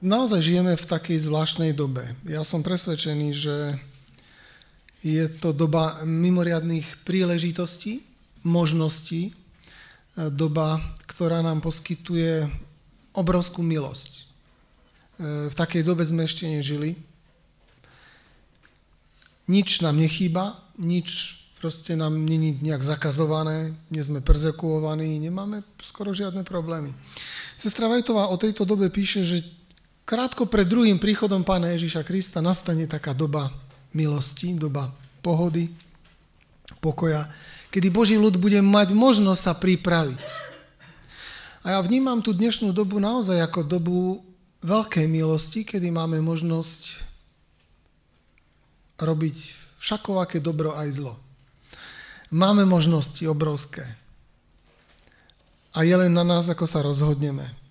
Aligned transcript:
naozaj 0.00 0.40
žijeme 0.42 0.74
v 0.74 0.88
takej 0.88 1.18
zvláštnej 1.18 1.72
dobe. 1.74 2.14
Ja 2.26 2.42
som 2.46 2.62
presvedčený, 2.62 3.28
že 3.34 3.56
je 5.02 5.24
to 5.30 5.54
doba 5.54 6.02
mimoriadných 6.02 7.06
príležitostí, 7.06 8.02
možností, 8.42 9.34
doba, 10.18 10.82
ktorá 11.06 11.38
nám 11.46 11.62
poskytuje 11.62 12.50
obrovskú 13.14 13.62
milosť. 13.62 14.12
E, 14.18 14.22
v 15.46 15.54
takej 15.54 15.86
dobe 15.86 16.02
sme 16.02 16.26
ešte 16.26 16.50
nežili. 16.50 16.98
Nič 19.46 19.78
nám 19.78 19.94
nechýba, 19.94 20.58
nič 20.74 21.38
proste 21.62 21.94
nám 21.94 22.14
není 22.14 22.58
nejak 22.58 22.82
zakazované, 22.82 23.74
nie 23.90 24.02
sme 24.02 24.22
persekuovaní, 24.22 25.18
nemáme 25.22 25.62
skoro 25.82 26.14
žiadne 26.14 26.42
problémy. 26.42 26.94
Sestra 27.58 27.90
Vajtová 27.90 28.30
o 28.30 28.38
tejto 28.38 28.62
dobe 28.62 28.90
píše, 28.90 29.26
že 29.26 29.42
krátko 30.08 30.48
pred 30.48 30.64
druhým 30.64 30.96
príchodom 30.96 31.44
Pána 31.44 31.76
Ježíša 31.76 32.00
Krista 32.00 32.40
nastane 32.40 32.88
taká 32.88 33.12
doba 33.12 33.52
milosti, 33.92 34.56
doba 34.56 34.88
pohody, 35.20 35.68
pokoja, 36.80 37.28
kedy 37.68 37.92
Boží 37.92 38.16
ľud 38.16 38.40
bude 38.40 38.56
mať 38.64 38.96
možnosť 38.96 39.40
sa 39.40 39.52
pripraviť. 39.52 40.48
A 41.60 41.76
ja 41.76 41.78
vnímam 41.84 42.24
tú 42.24 42.32
dnešnú 42.32 42.72
dobu 42.72 42.96
naozaj 42.96 43.36
ako 43.44 43.60
dobu 43.68 44.24
veľkej 44.64 45.04
milosti, 45.04 45.68
kedy 45.68 45.92
máme 45.92 46.24
možnosť 46.24 47.04
robiť 48.96 49.36
všakovaké 49.76 50.40
dobro 50.40 50.72
aj 50.72 50.88
zlo. 50.96 51.14
Máme 52.32 52.64
možnosti 52.64 53.20
obrovské. 53.28 53.84
A 55.76 55.84
je 55.84 55.92
len 55.92 56.10
na 56.16 56.24
nás, 56.24 56.48
ako 56.48 56.64
sa 56.64 56.80
rozhodneme. 56.80 57.67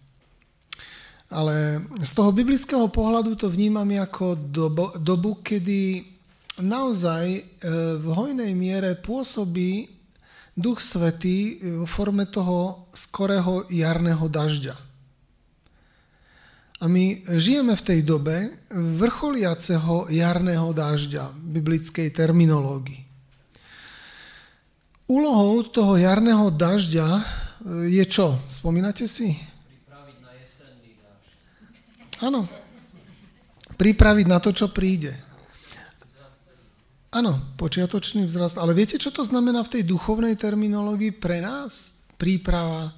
Ale 1.28 1.84
z 2.00 2.12
toho 2.16 2.32
biblického 2.32 2.88
pohľadu 2.88 3.36
to 3.36 3.52
vnímam 3.52 3.88
ako 4.00 4.40
dobu, 4.40 4.96
dobu 4.96 5.44
kedy 5.44 6.08
naozaj 6.64 7.26
e, 7.36 7.42
v 8.00 8.08
hojnej 8.16 8.56
miere 8.56 8.96
pôsobí 8.96 9.92
Duch 10.58 10.82
Svetý 10.82 11.62
v 11.62 11.86
forme 11.86 12.26
toho 12.26 12.90
skorého 12.90 13.70
jarného 13.70 14.26
dažďa. 14.26 14.88
A 16.78 16.86
my 16.86 17.26
žijeme 17.38 17.74
v 17.74 17.86
tej 17.86 18.00
dobe 18.06 18.54
vrcholiaceho 18.70 20.14
jarného 20.14 20.70
dažďa 20.74 21.34
v 21.34 21.46
biblickej 21.58 22.10
terminológii. 22.14 23.02
Úlohou 25.08 25.64
toho 25.70 25.98
jarného 25.98 26.54
dažďa 26.54 27.08
e, 27.18 27.22
je 27.98 28.06
čo? 28.06 28.38
Spomínate 28.46 29.08
si? 29.10 29.34
Pripraviť 29.34 30.18
na 30.20 30.32
jesenný 30.38 30.92
dážď. 31.00 31.32
Áno. 32.22 32.50
Pripraviť 33.78 34.26
na 34.26 34.42
to, 34.42 34.50
čo 34.50 34.74
príde. 34.74 35.14
Áno, 37.14 37.40
počiatočný 37.56 38.28
vzrast. 38.28 38.60
Ale 38.60 38.76
viete, 38.76 39.00
čo 39.00 39.14
to 39.14 39.24
znamená 39.24 39.64
v 39.64 39.80
tej 39.80 39.84
duchovnej 39.88 40.36
terminológii 40.36 41.16
pre 41.16 41.40
nás? 41.40 41.94
Príprava 42.18 42.92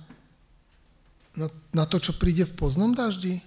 na, 1.36 1.48
na 1.76 1.86
to, 1.86 2.00
čo 2.00 2.16
príde 2.16 2.48
v 2.48 2.58
poznom 2.58 2.96
daždi? 2.96 3.44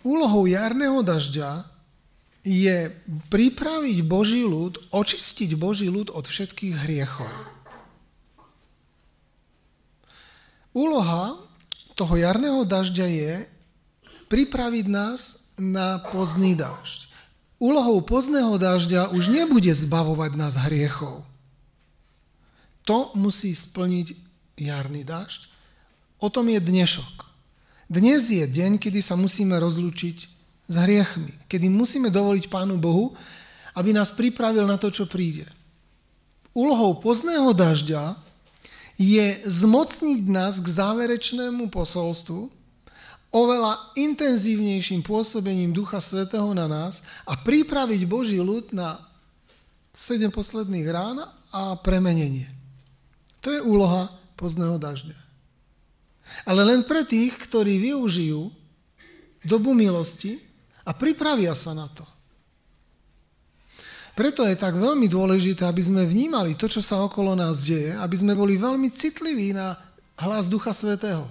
Úlohou 0.00 0.48
jarného 0.48 1.04
dažďa 1.04 1.66
je 2.44 2.92
pripraviť 3.32 4.04
Boží 4.04 4.44
ľud, 4.44 4.80
očistiť 4.92 5.56
Boží 5.56 5.88
ľud 5.88 6.12
od 6.12 6.24
všetkých 6.28 6.84
hriechov. 6.84 7.30
Úloha 10.74 11.40
toho 11.94 12.14
jarného 12.18 12.66
dažďa 12.66 13.06
je 13.06 13.32
pripraviť 14.34 14.90
nás 14.90 15.46
na 15.54 16.02
pozný 16.10 16.58
dažď 16.58 17.04
úlohou 17.64 18.04
pozného 18.04 18.60
dažďa 18.60 19.16
už 19.16 19.32
nebude 19.32 19.72
zbavovať 19.72 20.36
nás 20.36 20.60
hriechov. 20.60 21.24
To 22.84 23.08
musí 23.16 23.56
splniť 23.56 24.12
jarný 24.60 25.08
dažď. 25.08 25.48
O 26.20 26.28
tom 26.28 26.52
je 26.52 26.60
dnešok. 26.60 27.24
Dnes 27.88 28.28
je 28.28 28.44
deň, 28.44 28.76
kedy 28.76 29.00
sa 29.00 29.16
musíme 29.16 29.56
rozlúčiť 29.56 30.16
s 30.68 30.74
hriechmi, 30.76 31.32
kedy 31.48 31.72
musíme 31.72 32.12
dovoliť 32.12 32.52
Pánu 32.52 32.76
Bohu, 32.76 33.16
aby 33.72 33.96
nás 33.96 34.12
pripravil 34.12 34.68
na 34.68 34.76
to, 34.76 34.92
čo 34.92 35.08
príde. 35.08 35.48
Úlohou 36.52 37.00
pozného 37.00 37.52
dažďa 37.56 38.16
je 39.00 39.40
zmocniť 39.42 40.20
nás 40.28 40.60
k 40.60 40.68
záverečnému 40.68 41.72
posolstvu, 41.72 42.52
oveľa 43.34 43.98
intenzívnejším 43.98 45.02
pôsobením 45.02 45.74
Ducha 45.74 45.98
Svetého 45.98 46.46
na 46.54 46.70
nás 46.70 47.02
a 47.26 47.34
pripraviť 47.34 48.06
Boží 48.06 48.38
ľud 48.38 48.70
na 48.70 49.02
sedem 49.90 50.30
posledných 50.30 50.86
rán 50.86 51.26
a 51.50 51.74
premenenie. 51.82 52.46
To 53.42 53.50
je 53.50 53.58
úloha 53.58 54.06
pozného 54.38 54.78
dažďa. 54.78 55.18
Ale 56.46 56.62
len 56.62 56.86
pre 56.86 57.02
tých, 57.02 57.34
ktorí 57.34 57.76
využijú 57.90 58.54
dobu 59.42 59.74
milosti 59.74 60.38
a 60.86 60.94
pripravia 60.94 61.52
sa 61.58 61.74
na 61.74 61.90
to. 61.90 62.06
Preto 64.14 64.46
je 64.46 64.54
tak 64.54 64.78
veľmi 64.78 65.10
dôležité, 65.10 65.66
aby 65.66 65.82
sme 65.82 66.06
vnímali 66.06 66.54
to, 66.54 66.70
čo 66.70 66.78
sa 66.78 67.02
okolo 67.02 67.34
nás 67.34 67.66
deje, 67.66 67.98
aby 67.98 68.14
sme 68.14 68.38
boli 68.38 68.54
veľmi 68.54 68.86
citliví 68.94 69.50
na 69.50 69.74
hlas 70.14 70.46
Ducha 70.46 70.70
Svetého. 70.70 71.26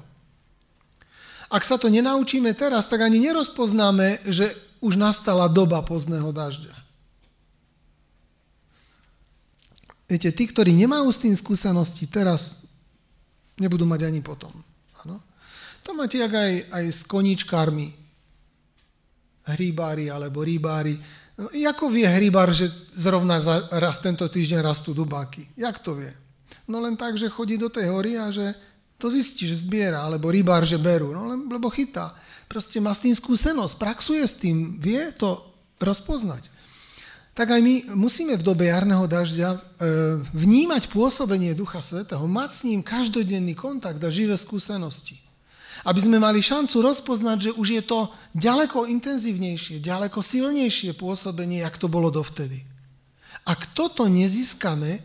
Ak 1.54 1.62
sa 1.62 1.78
to 1.78 1.86
nenaučíme 1.86 2.50
teraz, 2.58 2.90
tak 2.90 3.06
ani 3.06 3.22
nerozpoznáme, 3.22 4.26
že 4.26 4.58
už 4.82 4.98
nastala 4.98 5.46
doba 5.46 5.86
pozného 5.86 6.34
dažďa. 6.34 6.74
Viete, 10.10 10.34
tí, 10.34 10.50
ktorí 10.50 10.74
nemajú 10.74 11.08
s 11.14 11.22
tým 11.22 11.38
skúsenosti 11.38 12.10
teraz, 12.10 12.66
nebudú 13.62 13.86
mať 13.86 14.10
ani 14.10 14.26
potom. 14.26 14.50
Ano? 15.06 15.22
To 15.86 15.94
máte 15.94 16.18
jak 16.18 16.34
aj, 16.34 16.74
aj 16.74 16.86
s 16.90 17.02
koničkármi, 17.06 17.94
hríbári 19.46 20.10
alebo 20.10 20.42
rýbári. 20.42 20.98
No, 21.38 21.54
ako 21.54 21.94
vie 21.94 22.10
hríbar, 22.10 22.50
že 22.50 22.70
zrovna 22.98 23.42
za, 23.42 23.70
raz 23.78 24.02
tento 24.02 24.26
týždeň 24.26 24.60
rastú 24.66 24.98
dubáky? 24.98 25.50
Jak 25.54 25.82
to 25.86 25.98
vie? 26.02 26.14
No 26.66 26.82
len 26.82 26.98
tak, 26.98 27.14
že 27.20 27.30
chodí 27.30 27.62
do 27.62 27.70
tej 27.70 27.92
hory 27.94 28.18
a 28.18 28.32
že 28.34 28.54
to 28.98 29.12
zistí, 29.12 29.50
že 29.50 29.64
zbiera, 29.68 30.04
alebo 30.04 30.32
rybár, 30.32 30.64
že 30.64 30.80
berú, 30.80 31.12
no 31.12 31.28
lebo 31.28 31.68
chytá. 31.68 32.16
Proste 32.48 32.78
má 32.80 32.94
s 32.94 33.04
tým 33.04 33.16
skúsenosť, 33.16 33.76
praxuje 33.76 34.24
s 34.24 34.38
tým, 34.38 34.78
vie 34.80 35.12
to 35.16 35.42
rozpoznať. 35.82 36.54
Tak 37.34 37.50
aj 37.50 37.62
my 37.66 37.74
musíme 37.98 38.38
v 38.38 38.46
dobe 38.46 38.70
jarného 38.70 39.10
dažďa 39.10 39.50
e, 39.50 39.60
vnímať 40.38 40.86
pôsobenie 40.94 41.58
Ducha 41.58 41.82
Svetého, 41.82 42.22
mať 42.30 42.50
s 42.54 42.62
ním 42.62 42.86
každodenný 42.86 43.58
kontakt 43.58 43.98
a 43.98 44.14
živé 44.14 44.38
skúsenosti. 44.38 45.18
Aby 45.82 46.00
sme 46.06 46.22
mali 46.22 46.46
šancu 46.46 46.86
rozpoznať, 46.86 47.50
že 47.50 47.52
už 47.58 47.68
je 47.74 47.84
to 47.84 48.14
ďaleko 48.38 48.86
intenzívnejšie, 48.86 49.82
ďaleko 49.82 50.22
silnejšie 50.22 50.94
pôsobenie, 50.94 51.66
jak 51.66 51.82
to 51.82 51.90
bolo 51.90 52.14
dovtedy. 52.14 52.62
Ak 53.50 53.66
toto 53.74 54.06
nezískame 54.06 55.02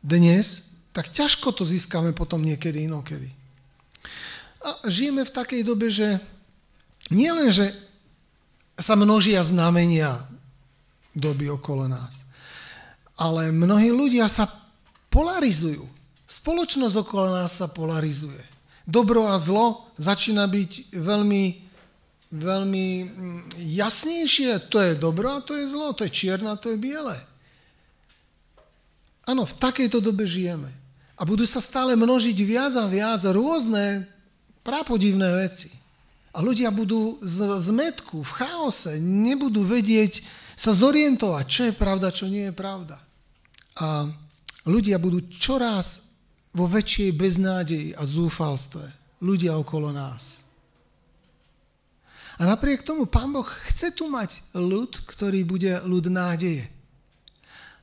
dnes, 0.00 0.71
tak 0.92 1.08
ťažko 1.08 1.56
to 1.56 1.64
získame 1.64 2.12
potom 2.12 2.44
niekedy 2.44 2.84
inokedy. 2.84 3.32
A 4.62 4.86
žijeme 4.86 5.24
v 5.24 5.34
takej 5.34 5.62
dobe, 5.64 5.88
že 5.90 6.20
nie 7.10 7.28
že 7.50 7.74
sa 8.78 8.94
množia 8.94 9.42
znamenia 9.42 10.22
doby 11.12 11.50
okolo 11.50 11.90
nás, 11.90 12.24
ale 13.18 13.52
mnohí 13.52 13.92
ľudia 13.92 14.28
sa 14.28 14.48
polarizujú. 15.12 15.84
Spoločnosť 16.24 16.96
okolo 17.04 17.36
nás 17.36 17.52
sa 17.60 17.68
polarizuje. 17.68 18.40
Dobro 18.88 19.28
a 19.28 19.36
zlo 19.36 19.92
začína 20.00 20.48
byť 20.48 20.96
veľmi, 20.96 21.44
veľmi 22.32 22.86
mm, 23.04 23.40
jasnejšie. 23.60 24.72
To 24.72 24.80
je 24.80 24.92
dobro 24.96 25.36
a 25.36 25.44
to 25.44 25.54
je 25.54 25.68
zlo, 25.68 25.92
to 25.92 26.08
je 26.08 26.10
čierne 26.10 26.48
a 26.48 26.56
to 26.56 26.72
je 26.72 26.80
biele. 26.80 27.14
Áno, 29.28 29.46
v 29.46 29.54
takejto 29.54 30.02
dobe 30.02 30.26
žijeme. 30.26 30.81
A 31.16 31.22
budú 31.28 31.44
sa 31.44 31.60
stále 31.60 31.92
množiť 31.94 32.36
viac 32.42 32.72
a 32.74 32.88
viac 32.88 33.22
rôzne 33.28 34.08
prápodivné 34.64 35.28
veci. 35.44 35.68
A 36.32 36.40
ľudia 36.40 36.72
budú 36.72 37.20
z 37.20 37.60
zmetku, 37.60 38.24
v 38.24 38.32
chaose, 38.40 38.96
nebudú 38.96 39.60
vedieť 39.68 40.24
sa 40.56 40.72
zorientovať, 40.72 41.44
čo 41.44 41.62
je 41.68 41.74
pravda, 41.76 42.08
čo 42.08 42.24
nie 42.24 42.48
je 42.48 42.54
pravda. 42.56 42.96
A 43.76 44.08
ľudia 44.64 44.96
budú 44.96 45.20
čoraz 45.28 46.08
vo 46.56 46.64
väčšej 46.64 47.10
beznádeji 47.12 47.88
a 47.92 48.02
zúfalstve. 48.08 48.84
Ľudia 49.20 49.60
okolo 49.60 49.92
nás. 49.92 50.42
A 52.40 52.48
napriek 52.48 52.80
tomu 52.80 53.04
Pán 53.04 53.28
Boh 53.28 53.46
chce 53.68 53.92
tu 53.92 54.08
mať 54.08 54.40
ľud, 54.56 55.04
ktorý 55.04 55.44
bude 55.44 55.84
ľud 55.84 56.08
nádeje 56.08 56.71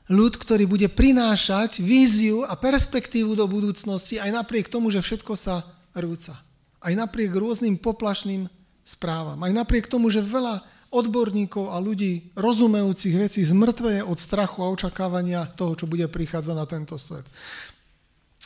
ľud, 0.09 0.33
ktorý 0.35 0.65
bude 0.65 0.89
prinášať 0.89 1.79
víziu 1.85 2.41
a 2.41 2.57
perspektívu 2.57 3.37
do 3.37 3.45
budúcnosti 3.45 4.17
aj 4.17 4.33
napriek 4.33 4.67
tomu, 4.67 4.89
že 4.89 5.05
všetko 5.05 5.33
sa 5.37 5.63
rúca. 5.93 6.33
Aj 6.81 6.93
napriek 6.97 7.29
rôznym 7.31 7.77
poplašným 7.77 8.49
správam. 8.81 9.37
Aj 9.45 9.53
napriek 9.53 9.85
tomu, 9.85 10.09
že 10.09 10.25
veľa 10.25 10.65
odborníkov 10.89 11.69
a 11.69 11.77
ľudí 11.77 12.33
rozumejúcich 12.33 13.15
vecí 13.21 13.45
zmrtveje 13.45 14.01
od 14.01 14.17
strachu 14.17 14.65
a 14.65 14.73
očakávania 14.73 15.45
toho, 15.53 15.77
čo 15.77 15.85
bude 15.85 16.09
prichádzať 16.09 16.55
na 16.57 16.65
tento 16.65 16.97
svet. 16.97 17.29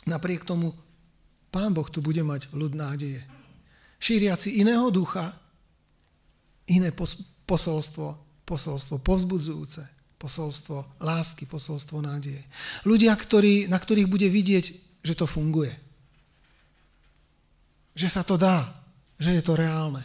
Napriek 0.04 0.44
tomu 0.44 0.76
Pán 1.48 1.72
Boh 1.72 1.86
tu 1.88 2.04
bude 2.04 2.20
mať 2.20 2.52
ľud 2.52 2.76
nádeje. 2.76 3.24
Šíriaci 4.02 4.60
iného 4.60 4.90
ducha, 4.92 5.32
iné 6.68 6.92
posolstvo, 7.46 8.18
posolstvo 8.44 9.00
povzbudzujúce, 9.00 9.80
posolstvo 10.24 11.04
lásky, 11.04 11.44
posolstvo 11.44 12.00
nádeje. 12.00 12.40
Ľudia, 12.88 13.12
ktorí, 13.12 13.68
na 13.68 13.76
ktorých 13.76 14.08
bude 14.08 14.24
vidieť, 14.24 14.64
že 15.04 15.12
to 15.12 15.28
funguje. 15.28 15.68
Že 17.92 18.08
sa 18.08 18.24
to 18.24 18.40
dá, 18.40 18.72
že 19.20 19.36
je 19.36 19.42
to 19.44 19.52
reálne. 19.52 20.00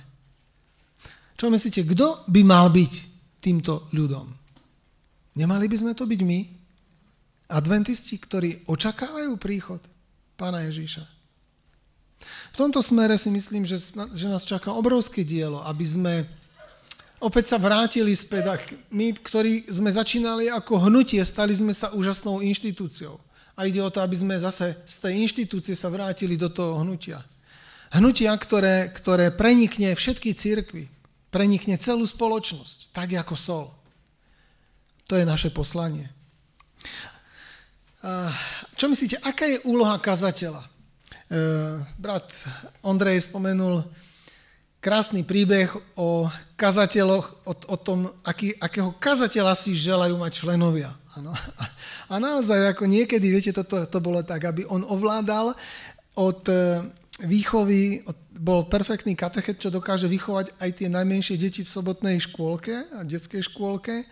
Čo 1.39 1.48
myslíte, 1.48 1.88
kto 1.88 2.27
by 2.27 2.44
mal 2.44 2.68
byť 2.68 2.94
týmto 3.39 3.88
ľudom? 3.95 4.27
Nemali 5.39 5.71
by 5.71 5.77
sme 5.80 5.94
to 5.95 6.04
byť 6.04 6.21
my? 6.27 6.39
Adventisti, 7.56 8.19
ktorí 8.19 8.68
očakávajú 8.68 9.39
príchod 9.39 9.80
pána 10.36 10.68
Ježíša. 10.68 11.07
V 12.51 12.56
tomto 12.60 12.83
smere 12.83 13.16
si 13.16 13.31
myslím, 13.31 13.63
že, 13.63 13.80
že 14.12 14.27
nás 14.27 14.44
čaká 14.44 14.75
obrovské 14.75 15.24
dielo, 15.24 15.63
aby 15.63 15.86
sme 15.88 16.13
opäť 17.19 17.56
sa 17.56 17.57
vrátili 17.60 18.16
späť 18.16 18.44
a 18.51 18.56
my, 18.92 19.16
ktorí 19.19 19.68
sme 19.68 19.92
začínali 19.92 20.48
ako 20.51 20.89
hnutie, 20.89 21.21
stali 21.24 21.54
sme 21.56 21.75
sa 21.75 21.92
úžasnou 21.92 22.44
inštitúciou. 22.44 23.19
A 23.60 23.68
ide 23.68 23.83
o 23.83 23.92
to, 23.92 24.00
aby 24.00 24.16
sme 24.16 24.39
zase 24.39 24.71
z 24.88 24.95
tej 25.04 25.13
inštitúcie 25.19 25.75
sa 25.75 25.92
vrátili 25.92 26.39
do 26.39 26.48
toho 26.48 26.80
hnutia. 26.80 27.19
Hnutia, 27.92 28.31
ktoré, 28.39 28.88
ktoré 28.95 29.36
prenikne 29.36 29.92
všetky 29.92 30.31
církvy, 30.31 30.88
prenikne 31.27 31.75
celú 31.75 32.07
spoločnosť, 32.07 32.95
tak 32.95 33.12
ako 33.13 33.36
sol. 33.36 33.66
To 35.12 35.19
je 35.19 35.27
naše 35.27 35.51
poslanie. 35.51 36.07
Čo 38.80 38.88
myslíte, 38.88 39.19
aká 39.19 39.44
je 39.44 39.60
úloha 39.68 40.00
kazateľa? 40.00 40.63
Eh, 41.30 41.77
brat 42.01 42.25
Ondrej 42.81 43.30
spomenul 43.30 43.86
krásny 44.79 45.27
príbeh 45.27 45.67
o 45.99 46.31
kazateľoch, 46.55 47.43
o, 47.43 47.51
o 47.51 47.77
tom, 47.79 48.07
aký, 48.23 48.55
akého 48.59 48.95
kazateľa 48.95 49.53
si 49.55 49.75
želajú 49.75 50.15
mať 50.15 50.43
členovia. 50.43 50.91
Ano. 51.19 51.35
A 52.11 52.15
naozaj, 52.17 52.75
ako 52.75 52.87
niekedy, 52.87 53.27
viete, 53.27 53.51
toto 53.51 53.83
to 53.83 53.99
bolo 53.99 54.23
tak, 54.23 54.47
aby 54.47 54.63
on 54.67 54.87
ovládal 54.87 55.51
od 56.15 56.41
eh, 56.47 56.83
výchovy, 57.23 58.07
od, 58.07 58.15
bol 58.39 58.71
perfektný 58.71 59.19
katechet, 59.19 59.59
čo 59.59 59.67
dokáže 59.67 60.07
vychovať 60.07 60.55
aj 60.63 60.69
tie 60.79 60.87
najmenšie 60.87 61.35
deti 61.35 61.61
v 61.67 61.69
sobotnej 61.69 62.23
škôlke, 62.23 62.87
a 62.95 63.03
detskej 63.03 63.43
škôlke, 63.51 64.07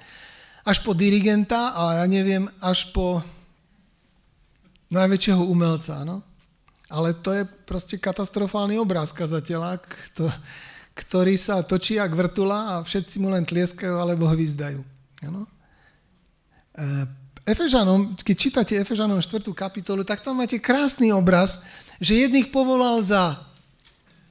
až 0.68 0.78
po 0.84 0.92
dirigenta 0.92 1.72
a 1.72 2.04
ja 2.04 2.06
neviem, 2.12 2.52
až 2.60 2.92
po 2.92 3.24
najväčšieho 4.92 5.48
umelca. 5.48 6.04
No? 6.04 6.28
Ale 6.88 7.12
to 7.12 7.36
je 7.36 7.44
proste 7.68 8.00
katastrofálny 8.00 8.80
obraz 8.80 9.12
kazateľa, 9.12 9.84
ktorý 10.96 11.36
sa 11.36 11.60
točí 11.62 12.00
jak 12.00 12.16
vrtula 12.16 12.80
a 12.80 12.86
všetci 12.86 13.20
mu 13.20 13.30
len 13.30 13.44
tlieskajú 13.44 14.00
alebo 14.00 14.26
hvízdajú. 14.32 14.80
Ano? 15.28 15.44
E, 16.74 16.84
Efežanom, 17.48 18.16
keď 18.20 18.36
čítate 18.36 18.74
Efežanom 18.76 19.24
4. 19.24 19.40
kapitolu, 19.56 20.04
tak 20.04 20.20
tam 20.20 20.40
máte 20.40 20.60
krásny 20.60 21.16
obraz, 21.16 21.64
že 22.00 22.28
jedných 22.28 22.52
povolal 22.52 23.00
za 23.00 23.40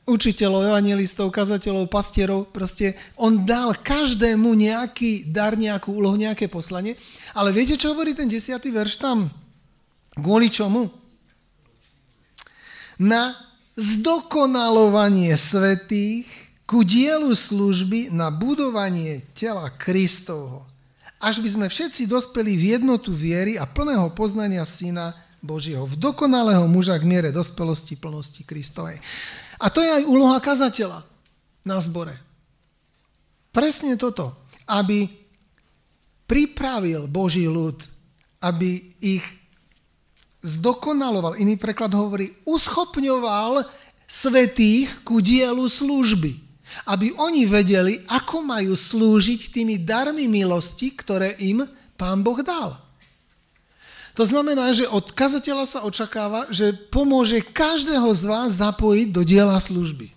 učiteľov, 0.07 0.71
evangelistov, 0.71 1.35
kazateľov, 1.35 1.91
pastierov, 1.91 2.47
proste 2.55 2.95
on 3.19 3.43
dal 3.43 3.75
každému 3.75 4.55
nejaký 4.55 5.27
dar, 5.33 5.59
nejakú 5.59 5.97
úlohu, 5.97 6.15
nejaké 6.15 6.47
poslanie. 6.47 6.95
Ale 7.35 7.51
viete, 7.51 7.75
čo 7.75 7.97
hovorí 7.97 8.15
ten 8.15 8.31
10. 8.31 8.55
verš 8.63 9.03
tam? 9.03 9.33
Kvôli 10.15 10.53
čomu? 10.53 11.06
Na 12.97 13.37
zdokonalovanie 13.77 15.37
svetých 15.37 16.27
ku 16.67 16.83
dielu 16.83 17.31
služby 17.31 18.11
na 18.11 18.33
budovanie 18.33 19.23
tela 19.37 19.71
Kristovho, 19.71 20.67
až 21.23 21.39
by 21.39 21.49
sme 21.49 21.67
všetci 21.71 22.11
dospeli 22.11 22.59
v 22.59 22.65
jednotu 22.77 23.15
viery 23.15 23.55
a 23.57 23.65
plného 23.65 24.11
poznania 24.13 24.67
Syna 24.67 25.15
Božieho, 25.39 25.87
v 25.87 25.95
dokonalého 25.95 26.67
muža 26.67 26.99
k 26.99 27.07
miere 27.07 27.31
dospelosti 27.31 27.95
plnosti 27.95 28.43
Kristovej. 28.43 28.99
A 29.63 29.71
to 29.71 29.81
je 29.81 30.03
aj 30.03 30.05
úloha 30.05 30.37
kazateľa 30.43 31.07
na 31.63 31.79
zbore. 31.79 32.19
Presne 33.55 33.97
toto, 33.97 34.37
aby 34.69 35.09
pripravil 36.27 37.07
Boží 37.07 37.47
ľud, 37.47 37.79
aby 38.43 38.99
ich 39.01 39.25
zdokonaloval, 40.47 41.35
iný 41.43 41.59
preklad 41.59 41.91
hovorí, 41.91 42.31
uschopňoval 42.47 43.67
svetých 44.07 45.03
ku 45.03 45.19
dielu 45.19 45.67
služby. 45.67 46.47
Aby 46.87 47.11
oni 47.19 47.47
vedeli, 47.51 47.99
ako 48.07 48.47
majú 48.47 48.79
slúžiť 48.79 49.51
tými 49.51 49.83
darmi 49.83 50.31
milosti, 50.31 50.95
ktoré 50.95 51.35
im 51.43 51.67
pán 51.99 52.23
Boh 52.23 52.39
dal. 52.47 52.79
To 54.17 54.25
znamená, 54.25 54.73
že 54.73 54.89
od 54.89 55.13
kazateľa 55.13 55.65
sa 55.69 55.81
očakáva, 55.85 56.49
že 56.49 56.73
pomôže 56.89 57.45
každého 57.45 58.09
z 58.17 58.23
vás 58.25 58.65
zapojiť 58.65 59.09
do 59.13 59.21
diela 59.21 59.61
služby. 59.61 60.09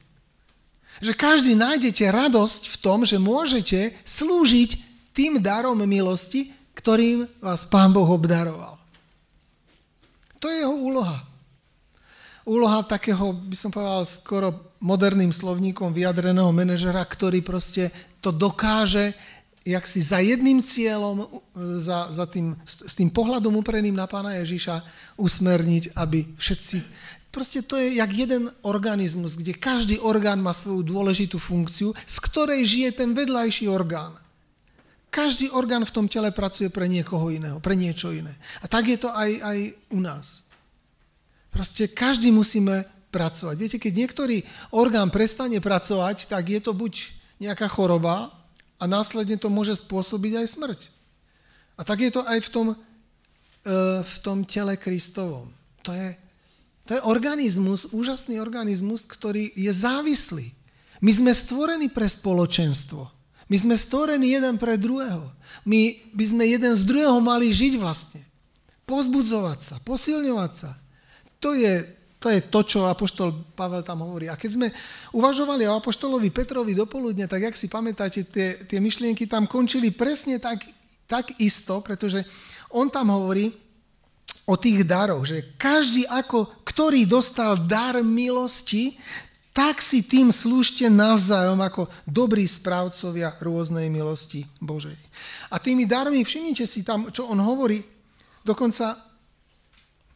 Že 1.04 1.14
každý 1.16 1.52
nájdete 1.56 2.08
radosť 2.08 2.75
v 2.75 2.78
tom, 2.80 3.04
že 3.04 3.20
môžete 3.20 3.96
slúžiť 4.08 4.80
tým 5.12 5.44
darom 5.44 5.80
milosti, 5.84 6.56
ktorým 6.80 7.28
vás 7.44 7.68
Pán 7.68 7.92
Boh 7.92 8.08
obdaroval. 8.08 8.79
To 10.39 10.47
je 10.47 10.63
jeho 10.63 10.75
úloha. 10.75 11.19
Úloha 12.47 12.81
takého, 12.81 13.36
by 13.36 13.56
som 13.56 13.69
povedal, 13.69 14.07
skoro 14.07 14.74
moderným 14.80 15.30
slovníkom 15.30 15.91
vyjadreného 15.91 16.50
manažera, 16.56 17.03
ktorý 17.03 17.44
proste 17.44 17.91
to 18.24 18.31
dokáže 18.31 19.13
jak 19.68 19.86
si 19.86 20.01
za 20.01 20.18
jedným 20.24 20.63
cieľom, 20.63 21.27
za, 21.83 22.09
za 22.09 22.25
tým, 22.25 22.56
s 22.65 22.94
tým 22.95 23.12
pohľadom 23.12 23.59
upreným 23.59 23.94
na 23.94 24.07
pána 24.07 24.39
Ježíša 24.41 24.81
usmerniť, 25.19 25.94
aby 25.94 26.25
všetci... 26.39 26.77
Proste 27.30 27.62
to 27.62 27.77
je 27.77 28.01
jak 28.01 28.09
jeden 28.09 28.50
organizmus, 28.65 29.38
kde 29.38 29.53
každý 29.53 30.01
orgán 30.01 30.41
má 30.41 30.50
svoju 30.50 30.81
dôležitú 30.81 31.38
funkciu, 31.38 31.94
z 31.94 32.18
ktorej 32.25 32.65
žije 32.65 32.89
ten 33.05 33.13
vedľajší 33.13 33.69
orgán. 33.69 34.17
Každý 35.10 35.50
orgán 35.50 35.82
v 35.86 35.96
tom 35.96 36.06
tele 36.06 36.30
pracuje 36.30 36.70
pre 36.70 36.86
niekoho 36.86 37.34
iného, 37.34 37.58
pre 37.58 37.74
niečo 37.74 38.13
iné. 38.13 38.38
A 38.62 38.70
tak 38.70 38.86
je 38.94 38.98
to 39.01 39.10
aj, 39.10 39.42
aj 39.42 39.58
u 39.89 40.00
nás. 40.06 40.46
Proste 41.50 41.89
každý 41.89 42.30
musíme 42.30 42.86
pracovať. 43.10 43.56
Viete, 43.58 43.78
keď 43.82 43.94
niektorý 44.06 44.38
orgán 44.70 45.10
prestane 45.10 45.58
pracovať, 45.58 46.30
tak 46.30 46.46
je 46.46 46.62
to 46.62 46.78
buď 46.78 47.10
nejaká 47.42 47.66
choroba 47.66 48.30
a 48.78 48.84
následne 48.86 49.36
to 49.42 49.50
môže 49.50 49.82
spôsobiť 49.82 50.46
aj 50.46 50.48
smrť. 50.48 50.80
A 51.75 51.82
tak 51.82 52.06
je 52.06 52.12
to 52.13 52.22
aj 52.22 52.39
v 52.46 52.50
tom, 52.54 52.68
e, 52.72 52.78
v 54.06 54.16
tom 54.22 54.46
tele 54.46 54.78
Kristovom. 54.78 55.50
To 55.84 55.92
je, 55.96 56.13
to 56.86 57.00
je 57.00 57.01
organizmus, 57.01 57.89
úžasný 57.89 58.38
organizmus, 58.38 59.10
ktorý 59.10 59.50
je 59.58 59.72
závislý. 59.74 60.54
My 61.01 61.12
sme 61.16 61.32
stvorení 61.34 61.89
pre 61.89 62.06
spoločenstvo. 62.06 63.19
My 63.50 63.58
sme 63.58 63.75
stvorení 63.75 64.38
jeden 64.38 64.62
pre 64.62 64.77
druhého. 64.77 65.25
My 65.65 65.98
by 66.13 66.25
sme 66.29 66.44
jeden 66.46 66.70
z 66.77 66.86
druhého 66.86 67.18
mali 67.18 67.50
žiť 67.50 67.82
vlastne. 67.82 68.22
Pozbudzovať 68.86 69.60
sa, 69.60 69.75
posilňovať 69.82 70.51
sa. 70.53 70.72
To 71.41 71.58
je, 71.58 71.82
to 72.22 72.29
je 72.29 72.39
to, 72.46 72.62
čo 72.62 72.86
Apoštol 72.86 73.34
Pavel 73.58 73.82
tam 73.82 74.06
hovorí. 74.06 74.29
A 74.29 74.38
keď 74.38 74.50
sme 74.53 74.68
uvažovali 75.18 75.65
o 75.65 75.82
Apoštolovi 75.82 76.29
Petrovi 76.29 76.77
dopoludne, 76.77 77.25
tak 77.25 77.50
jak 77.50 77.56
si 77.58 77.65
pamätáte, 77.65 78.22
tie, 78.29 78.62
tie 78.70 78.77
myšlienky 78.77 79.25
tam 79.25 79.50
končili 79.50 79.89
presne 79.89 80.38
tak, 80.38 80.62
tak 81.10 81.34
isto, 81.41 81.82
pretože 81.82 82.22
on 82.70 82.86
tam 82.94 83.10
hovorí 83.10 83.50
o 84.50 84.58
tých 84.58 84.86
daroch, 84.86 85.25
že 85.25 85.58
každý 85.58 86.06
ako, 86.10 86.65
ktorý 86.65 87.06
dostal 87.06 87.58
dar 87.65 88.01
milosti, 88.01 88.98
tak 89.50 89.82
si 89.82 90.06
tým 90.06 90.29
slúžte 90.29 90.88
navzájom 90.88 91.58
ako 91.60 91.89
dobrí 92.06 92.46
správcovia 92.46 93.34
rôznej 93.41 93.89
milosti 93.89 94.46
Božej. 94.62 94.96
A 95.50 95.58
tými 95.58 95.89
darmi, 95.89 96.22
všimnite 96.22 96.63
si 96.70 96.86
tam, 96.86 97.10
čo 97.10 97.25
on 97.27 97.41
hovorí, 97.41 97.82
dokonca 98.46 98.98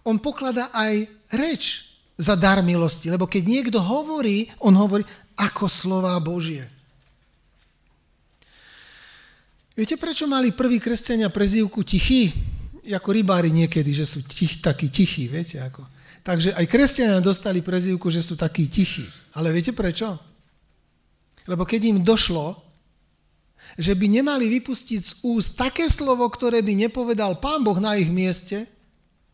on 0.06 0.22
pokladá 0.22 0.70
aj 0.72 1.10
reč 1.34 1.94
za 2.13 2.38
dar 2.38 2.62
milosti, 2.62 3.10
lebo 3.10 3.25
keď 3.25 3.44
niekto 3.44 3.80
hovorí, 3.82 4.54
on 4.62 4.78
hovorí 4.78 5.02
ako 5.34 5.66
slová 5.66 6.13
Božie. 6.22 6.70
Viete, 9.74 9.98
prečo 9.98 10.30
mali 10.30 10.54
prví 10.54 10.78
kresťania 10.78 11.34
prezývku 11.34 11.82
tichí? 11.82 12.53
Ako 12.84 13.16
rybári 13.16 13.54
niekedy, 13.54 13.96
že 13.96 14.04
sú 14.04 14.20
tich, 14.28 14.60
takí 14.60 14.92
tichí, 14.92 15.32
viete, 15.32 15.60
ako 15.63 15.88
Takže 16.24 16.56
aj 16.56 16.66
kresťania 16.72 17.20
dostali 17.20 17.60
prezývku, 17.60 18.08
že 18.08 18.24
sú 18.24 18.40
takí 18.40 18.72
tichí. 18.72 19.04
Ale 19.36 19.52
viete 19.52 19.75
prečo? 19.75 20.16
Lebo 21.52 21.68
keď 21.68 21.92
im 21.92 22.00
došlo, 22.00 22.63
že 23.75 23.92
by 23.92 24.08
nemali 24.08 24.48
vypustiť 24.48 25.02
z 25.04 25.13
úst 25.28 25.60
také 25.60 25.92
slovo, 25.92 26.24
ktoré 26.32 26.63
by 26.63 26.88
nepovedal 26.88 27.44
Pán 27.44 27.60
Boh 27.68 27.75
na 27.75 28.00
ich 28.00 28.08
mieste, 28.08 28.63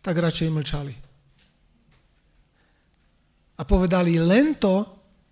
tak 0.02 0.18
radšej 0.18 0.50
mlčali. 0.50 0.94
A 3.60 3.62
povedali 3.62 4.18
len 4.18 4.58
to, 4.58 4.82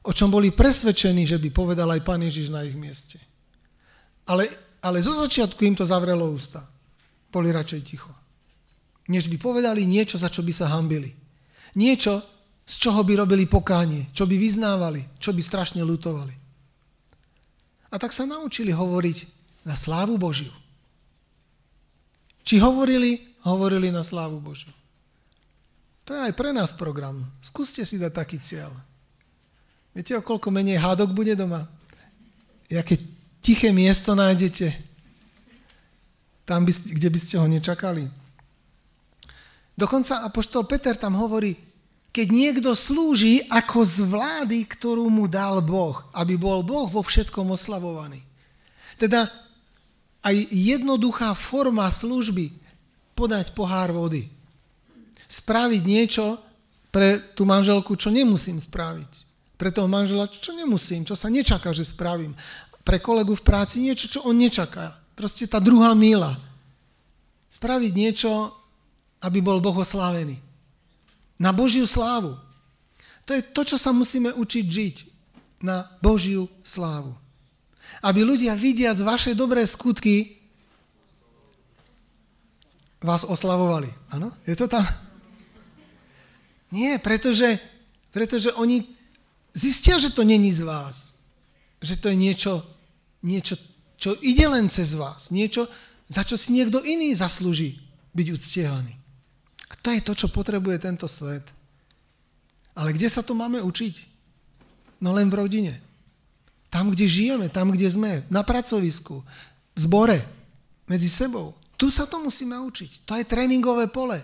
o 0.05 0.11
čom 0.13 0.29
boli 0.29 0.53
presvedčení, 0.53 1.25
že 1.25 1.41
by 1.41 1.49
povedal 1.49 1.89
aj 1.89 2.05
Pán 2.05 2.21
Ježiš 2.21 2.53
na 2.53 2.61
ich 2.61 2.77
mieste. 2.77 3.17
Ale, 4.29 4.45
ale 4.85 5.01
zo 5.01 5.17
začiatku 5.17 5.57
im 5.65 5.73
to 5.73 5.89
zavrelo 5.89 6.29
ústa. 6.29 6.61
Boli 7.37 7.53
radšej 7.53 7.81
ticho. 7.85 8.09
Než 9.13 9.29
by 9.29 9.37
povedali 9.37 9.85
niečo, 9.85 10.17
za 10.17 10.25
čo 10.25 10.41
by 10.41 10.49
sa 10.49 10.73
hambili. 10.73 11.13
Niečo, 11.77 12.25
z 12.65 12.73
čoho 12.81 13.05
by 13.05 13.13
robili 13.13 13.45
pokánie, 13.45 14.09
čo 14.09 14.25
by 14.25 14.33
vyznávali, 14.33 15.05
čo 15.21 15.37
by 15.37 15.41
strašne 15.45 15.85
lutovali. 15.85 16.33
A 17.93 17.95
tak 18.01 18.09
sa 18.09 18.25
naučili 18.25 18.73
hovoriť 18.73 19.17
na 19.69 19.77
slávu 19.77 20.17
Božiu. 20.17 20.49
Či 22.41 22.57
hovorili, 22.57 23.37
hovorili 23.45 23.93
na 23.93 24.01
slávu 24.01 24.41
Božiu. 24.41 24.73
To 26.09 26.17
je 26.17 26.23
aj 26.25 26.33
pre 26.33 26.49
nás 26.49 26.73
program. 26.73 27.21
Skúste 27.37 27.85
si 27.85 28.01
dať 28.01 28.17
taký 28.17 28.41
cieľ. 28.41 28.73
Viete, 29.93 30.17
o 30.17 30.25
koľko 30.25 30.49
menej 30.49 30.81
hádok 30.81 31.13
bude 31.13 31.37
doma? 31.37 31.69
Jaké 32.65 32.97
tiché 33.45 33.69
miesto 33.69 34.17
nájdete? 34.17 34.86
Tam, 36.47 36.63
by, 36.63 36.71
kde 36.71 37.09
by 37.11 37.19
ste 37.19 37.35
ho 37.35 37.45
nečakali. 37.45 38.07
Dokonca 39.75 40.23
apoštol 40.23 40.63
Peter 40.63 40.95
tam 40.95 41.19
hovorí, 41.19 41.59
keď 42.15 42.27
niekto 42.33 42.71
slúži 42.73 43.45
ako 43.45 43.83
z 43.85 43.97
vlády, 44.07 44.65
ktorú 44.65 45.05
mu 45.11 45.29
dal 45.29 45.61
Boh, 45.61 46.01
aby 46.17 46.33
bol 46.33 46.65
Boh 46.65 46.89
vo 46.89 47.05
všetkom 47.05 47.53
oslavovaný. 47.53 48.23
Teda 48.97 49.29
aj 50.25 50.35
jednoduchá 50.49 51.37
forma 51.37 51.85
služby, 51.85 52.49
podať 53.13 53.53
pohár 53.53 53.93
vody, 53.93 54.29
spraviť 55.29 55.83
niečo 55.85 56.41
pre 56.89 57.21
tú 57.37 57.45
manželku, 57.45 57.93
čo 57.93 58.09
nemusím 58.09 58.57
spraviť. 58.57 59.27
Pre 59.57 59.69
toho 59.73 59.89
manžela, 59.89 60.29
čo 60.29 60.53
nemusím, 60.53 61.01
čo 61.01 61.17
sa 61.17 61.33
nečaká, 61.33 61.73
že 61.73 61.85
spravím. 61.85 62.37
Pre 62.85 62.97
kolegu 63.01 63.33
v 63.33 63.45
práci 63.45 63.81
niečo, 63.81 64.05
čo 64.09 64.19
on 64.25 64.37
nečaká. 64.37 64.93
Proste 65.17 65.49
tá 65.49 65.57
druhá 65.57 65.97
míla. 65.97 66.37
Spraviť 67.49 67.91
niečo, 67.97 68.53
aby 69.25 69.41
bol 69.41 69.57
Boh 69.57 69.73
oslávený 69.73 70.47
na 71.37 71.53
Božiu 71.53 71.85
slávu. 71.85 72.37
To 73.25 73.31
je 73.33 73.41
to, 73.41 73.61
čo 73.63 73.77
sa 73.77 73.93
musíme 73.93 74.33
učiť 74.33 74.65
žiť. 74.65 74.95
Na 75.57 75.89
Božiu 76.05 76.45
slávu. 76.61 77.17
Aby 78.05 78.21
ľudia 78.21 78.53
vidia 78.53 78.93
z 78.93 79.01
vaše 79.01 79.33
dobré 79.33 79.65
skutky 79.65 80.37
vás 83.01 83.25
oslavovali. 83.25 83.89
Áno? 84.13 84.37
Je 84.45 84.53
to 84.53 84.69
tam? 84.69 84.85
Nie, 86.69 87.01
pretože, 87.01 87.57
pretože 88.13 88.53
oni 88.53 88.85
zistia, 89.57 89.97
že 89.97 90.13
to 90.13 90.21
není 90.21 90.53
z 90.53 90.61
vás. 90.61 91.17
Že 91.81 91.95
to 91.97 92.05
je 92.13 92.17
niečo, 92.21 92.53
niečo, 93.25 93.57
čo 93.97 94.13
ide 94.21 94.45
len 94.45 94.69
cez 94.69 94.93
vás. 94.93 95.33
Niečo, 95.33 95.65
za 96.07 96.23
čo 96.23 96.37
si 96.37 96.53
niekto 96.53 96.79
iný 96.85 97.11
zaslúži 97.17 97.81
byť 98.13 98.27
uctievaný. 98.31 98.93
A 99.67 99.73
to 99.75 99.91
je 99.91 100.01
to, 100.01 100.13
čo 100.15 100.27
potrebuje 100.31 100.79
tento 100.79 101.09
svet. 101.09 101.43
Ale 102.77 102.93
kde 102.93 103.09
sa 103.09 103.25
to 103.25 103.33
máme 103.33 103.59
učiť? 103.59 103.95
No 105.01 105.11
len 105.11 105.27
v 105.27 105.37
rodine. 105.43 105.73
Tam, 106.69 106.93
kde 106.93 107.09
žijeme, 107.09 107.49
tam, 107.49 107.73
kde 107.73 107.89
sme, 107.89 108.11
na 108.29 108.45
pracovisku, 108.45 109.25
v 109.73 109.79
zbore, 109.79 110.21
medzi 110.87 111.09
sebou. 111.09 111.57
Tu 111.75 111.91
sa 111.93 112.09
to 112.09 112.17
musíme 112.21 112.57
učiť. 112.57 113.05
To 113.05 113.13
je 113.17 113.27
tréningové 113.27 113.89
pole. 113.91 114.17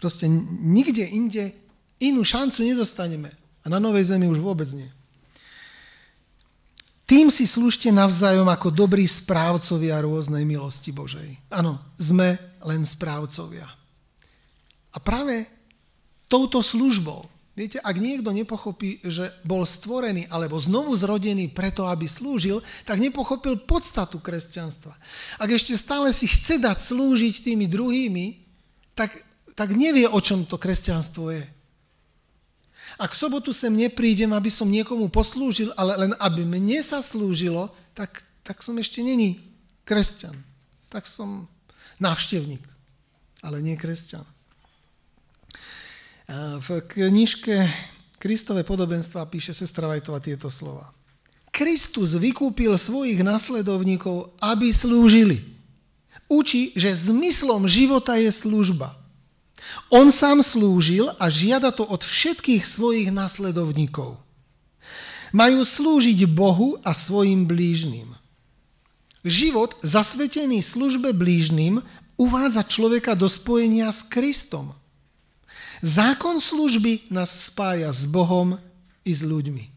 Proste 0.00 0.28
nikde 0.28 1.04
inde 1.04 1.52
inú 2.00 2.24
šancu 2.24 2.64
nedostaneme. 2.64 3.32
A 3.64 3.66
na 3.72 3.80
Novej 3.80 4.12
Zemi 4.12 4.28
už 4.28 4.40
vôbec 4.40 4.68
nie. 4.72 4.88
Tým 7.14 7.30
si 7.30 7.46
slúžte 7.46 7.94
navzájom 7.94 8.50
ako 8.50 8.74
dobrí 8.74 9.06
správcovia 9.06 10.02
rôznej 10.02 10.42
milosti 10.42 10.90
Božej. 10.90 11.38
Áno, 11.46 11.78
sme 11.94 12.34
len 12.58 12.82
správcovia. 12.82 13.70
A 14.90 14.98
práve 14.98 15.46
touto 16.26 16.58
službou, 16.58 17.22
viete, 17.54 17.78
ak 17.78 18.02
niekto 18.02 18.34
nepochopí, 18.34 18.98
že 19.06 19.30
bol 19.46 19.62
stvorený 19.62 20.26
alebo 20.26 20.58
znovu 20.58 20.90
zrodený 20.98 21.54
preto, 21.54 21.86
aby 21.86 22.10
slúžil, 22.10 22.66
tak 22.82 22.98
nepochopil 22.98 23.62
podstatu 23.62 24.18
kresťanstva. 24.18 24.98
Ak 25.38 25.46
ešte 25.54 25.78
stále 25.78 26.10
si 26.10 26.26
chce 26.26 26.58
dať 26.58 26.82
slúžiť 26.82 27.46
tými 27.46 27.70
druhými, 27.70 28.42
tak, 28.98 29.14
tak 29.54 29.70
nevie, 29.70 30.10
o 30.10 30.18
čom 30.18 30.42
to 30.50 30.58
kresťanstvo 30.58 31.30
je. 31.30 31.46
Ak 32.94 33.12
v 33.12 33.20
sobotu 33.26 33.50
sem 33.50 33.74
neprídem, 33.74 34.30
aby 34.30 34.50
som 34.50 34.70
niekomu 34.70 35.10
poslúžil, 35.10 35.74
ale 35.74 35.98
len 35.98 36.12
aby 36.22 36.46
mne 36.46 36.78
sa 36.82 37.02
slúžilo, 37.02 37.70
tak, 37.94 38.22
tak 38.46 38.62
som 38.62 38.78
ešte 38.78 39.02
není 39.02 39.42
kresťan. 39.82 40.34
Tak 40.90 41.10
som 41.10 41.50
návštevník, 41.98 42.62
ale 43.42 43.58
nie 43.62 43.74
kresťan. 43.74 44.22
V 46.64 46.68
knižke 46.88 47.68
Kristové 48.16 48.64
podobenstva 48.64 49.28
píše 49.28 49.52
sestra 49.52 49.84
Vajtova 49.84 50.16
tieto 50.16 50.48
slova. 50.48 50.88
Kristus 51.52 52.16
vykúpil 52.16 52.72
svojich 52.74 53.20
nasledovníkov, 53.20 54.32
aby 54.40 54.72
slúžili. 54.72 55.44
Učí, 56.24 56.72
že 56.72 56.88
zmyslom 57.12 57.68
života 57.68 58.16
je 58.16 58.32
služba. 58.32 58.96
On 59.90 60.10
sám 60.10 60.42
slúžil 60.42 61.10
a 61.18 61.30
žiada 61.30 61.70
to 61.70 61.86
od 61.86 62.02
všetkých 62.02 62.62
svojich 62.66 63.08
nasledovníkov. 63.14 64.18
Majú 65.34 65.66
slúžiť 65.66 66.30
Bohu 66.30 66.78
a 66.86 66.94
svojim 66.94 67.46
blížnym. 67.46 68.14
Život 69.26 69.74
zasvetený 69.82 70.62
službe 70.62 71.10
blížnym 71.10 71.82
uvádza 72.14 72.62
človeka 72.62 73.18
do 73.18 73.26
spojenia 73.26 73.90
s 73.90 74.06
Kristom– 74.06 74.70
Zákon 75.84 76.40
služby 76.40 77.12
nás 77.12 77.52
spája 77.52 77.92
s 77.92 78.08
Bohom 78.08 78.56
i 79.04 79.12
s 79.12 79.20
ľuďmi. 79.20 79.68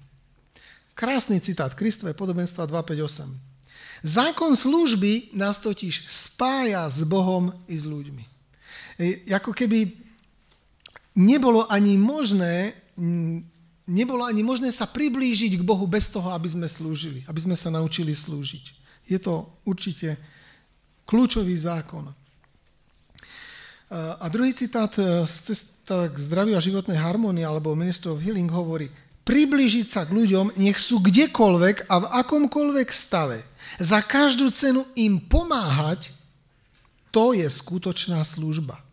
Krásny 0.96 1.44
citát, 1.44 1.76
Kristové 1.76 2.16
podobenstva 2.16 2.64
258. 2.64 3.28
Zákon 4.08 4.56
služby 4.56 5.36
nás 5.36 5.60
totiž 5.60 6.08
spája 6.08 6.88
s 6.88 7.04
Bohom 7.04 7.52
i 7.68 7.76
s 7.76 7.84
ľuďmi. 7.84 8.37
E, 8.98 9.30
ako 9.30 9.54
keby 9.54 9.94
nebolo 11.18 11.66
ani 11.70 11.98
možné, 11.98 12.74
nebolo 13.86 14.26
ani 14.26 14.42
možné 14.46 14.70
sa 14.74 14.90
priblížiť 14.90 15.58
k 15.58 15.66
Bohu 15.66 15.86
bez 15.86 16.10
toho, 16.10 16.34
aby 16.34 16.50
sme 16.50 16.68
slúžili, 16.70 17.22
aby 17.30 17.40
sme 17.42 17.56
sa 17.58 17.70
naučili 17.74 18.14
slúžiť. 18.14 18.66
Je 19.10 19.18
to 19.22 19.50
určite 19.66 20.18
kľúčový 21.08 21.56
zákon. 21.56 22.12
A 23.94 24.26
druhý 24.28 24.52
citát 24.52 24.92
e, 25.00 25.24
z 25.24 25.36
cesta 25.54 26.12
k 26.12 26.16
zdraviu 26.20 26.60
a 26.60 26.62
životnej 26.62 27.00
harmonii 27.00 27.48
alebo 27.48 27.72
Minister 27.72 28.12
of 28.12 28.20
Healing 28.20 28.52
hovorí, 28.52 28.92
priblížiť 29.24 29.88
sa 29.88 30.02
k 30.04 30.12
ľuďom, 30.12 30.56
nech 30.60 30.76
sú 30.76 31.00
kdekoľvek 31.00 31.88
a 31.88 31.96
v 32.04 32.10
akomkoľvek 32.24 32.90
stave. 32.92 33.44
Za 33.80 34.04
každú 34.04 34.52
cenu 34.52 34.84
im 35.00 35.20
pomáhať, 35.20 36.12
to 37.12 37.32
je 37.32 37.48
skutočná 37.48 38.24
služba. 38.28 38.87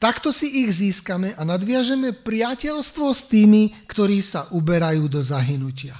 Takto 0.00 0.32
si 0.32 0.64
ich 0.64 0.72
získame 0.72 1.36
a 1.36 1.44
nadviažeme 1.44 2.16
priateľstvo 2.16 3.12
s 3.12 3.28
tými, 3.28 3.76
ktorí 3.84 4.24
sa 4.24 4.48
uberajú 4.48 5.04
do 5.12 5.20
zahynutia. 5.20 5.92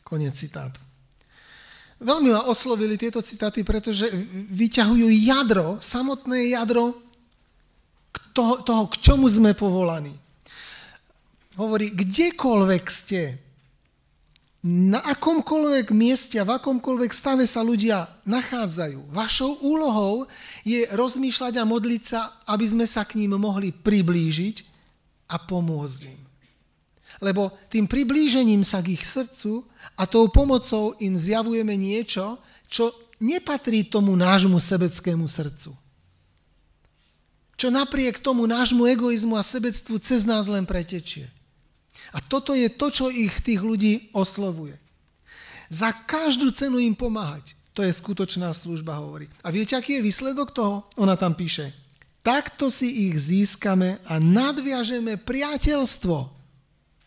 Konec 0.00 0.32
citátu. 0.32 0.80
Veľmi 2.00 2.32
ma 2.32 2.48
oslovili 2.48 2.96
tieto 2.96 3.20
citáty, 3.20 3.60
pretože 3.60 4.08
vyťahujú 4.56 5.06
jadro, 5.22 5.76
samotné 5.84 6.56
jadro 6.56 6.96
toho, 8.32 8.88
k 8.88 8.94
čomu 9.04 9.28
sme 9.28 9.52
povolaní. 9.52 10.16
Hovorí, 11.60 11.92
kdekoľvek 11.92 12.84
ste, 12.88 13.36
na 14.62 15.02
akomkoľvek 15.02 15.90
mieste 15.90 16.38
a 16.38 16.46
v 16.46 16.54
akomkoľvek 16.54 17.10
stave 17.10 17.44
sa 17.50 17.66
ľudia 17.66 18.06
nachádzajú. 18.22 19.10
Vašou 19.10 19.58
úlohou 19.58 20.30
je 20.62 20.86
rozmýšľať 20.94 21.58
a 21.58 21.66
modliť 21.66 22.02
sa, 22.06 22.38
aby 22.46 22.66
sme 22.70 22.86
sa 22.86 23.02
k 23.02 23.18
ním 23.18 23.34
mohli 23.34 23.74
priblížiť 23.74 24.56
a 25.34 25.42
pomôcť 25.42 26.00
im. 26.14 26.22
Lebo 27.18 27.50
tým 27.66 27.90
priblížením 27.90 28.62
sa 28.62 28.78
k 28.78 28.94
ich 28.94 29.02
srdcu 29.02 29.66
a 29.98 30.06
tou 30.06 30.30
pomocou 30.30 30.94
im 31.02 31.18
zjavujeme 31.18 31.74
niečo, 31.74 32.38
čo 32.70 32.94
nepatrí 33.18 33.90
tomu 33.90 34.14
nášmu 34.14 34.62
sebeckému 34.62 35.26
srdcu. 35.26 35.74
čo 37.62 37.70
napriek 37.70 38.18
tomu 38.18 38.42
nášmu 38.50 38.90
egoizmu 38.90 39.38
a 39.38 39.42
sebectvu 39.46 40.02
cez 40.02 40.26
nás 40.26 40.50
len 40.50 40.66
pretečie. 40.66 41.30
A 42.12 42.18
toto 42.20 42.52
je 42.52 42.68
to, 42.68 42.92
čo 42.92 43.06
ich 43.08 43.40
tých 43.40 43.64
ľudí 43.64 44.12
oslovuje. 44.12 44.76
Za 45.72 45.92
každú 45.92 46.52
cenu 46.52 46.76
im 46.82 46.92
pomáhať. 46.92 47.56
To 47.72 47.80
je 47.80 47.88
skutočná 47.88 48.52
služba, 48.52 49.00
hovorí. 49.00 49.32
A 49.40 49.48
viete, 49.48 49.72
aký 49.72 49.96
je 49.96 50.04
výsledok 50.04 50.52
toho? 50.52 50.84
Ona 51.00 51.16
tam 51.16 51.32
píše. 51.32 51.72
Takto 52.20 52.68
si 52.68 53.08
ich 53.08 53.16
získame 53.16 53.98
a 54.04 54.20
nadviažeme 54.20 55.16
priateľstvo 55.16 56.28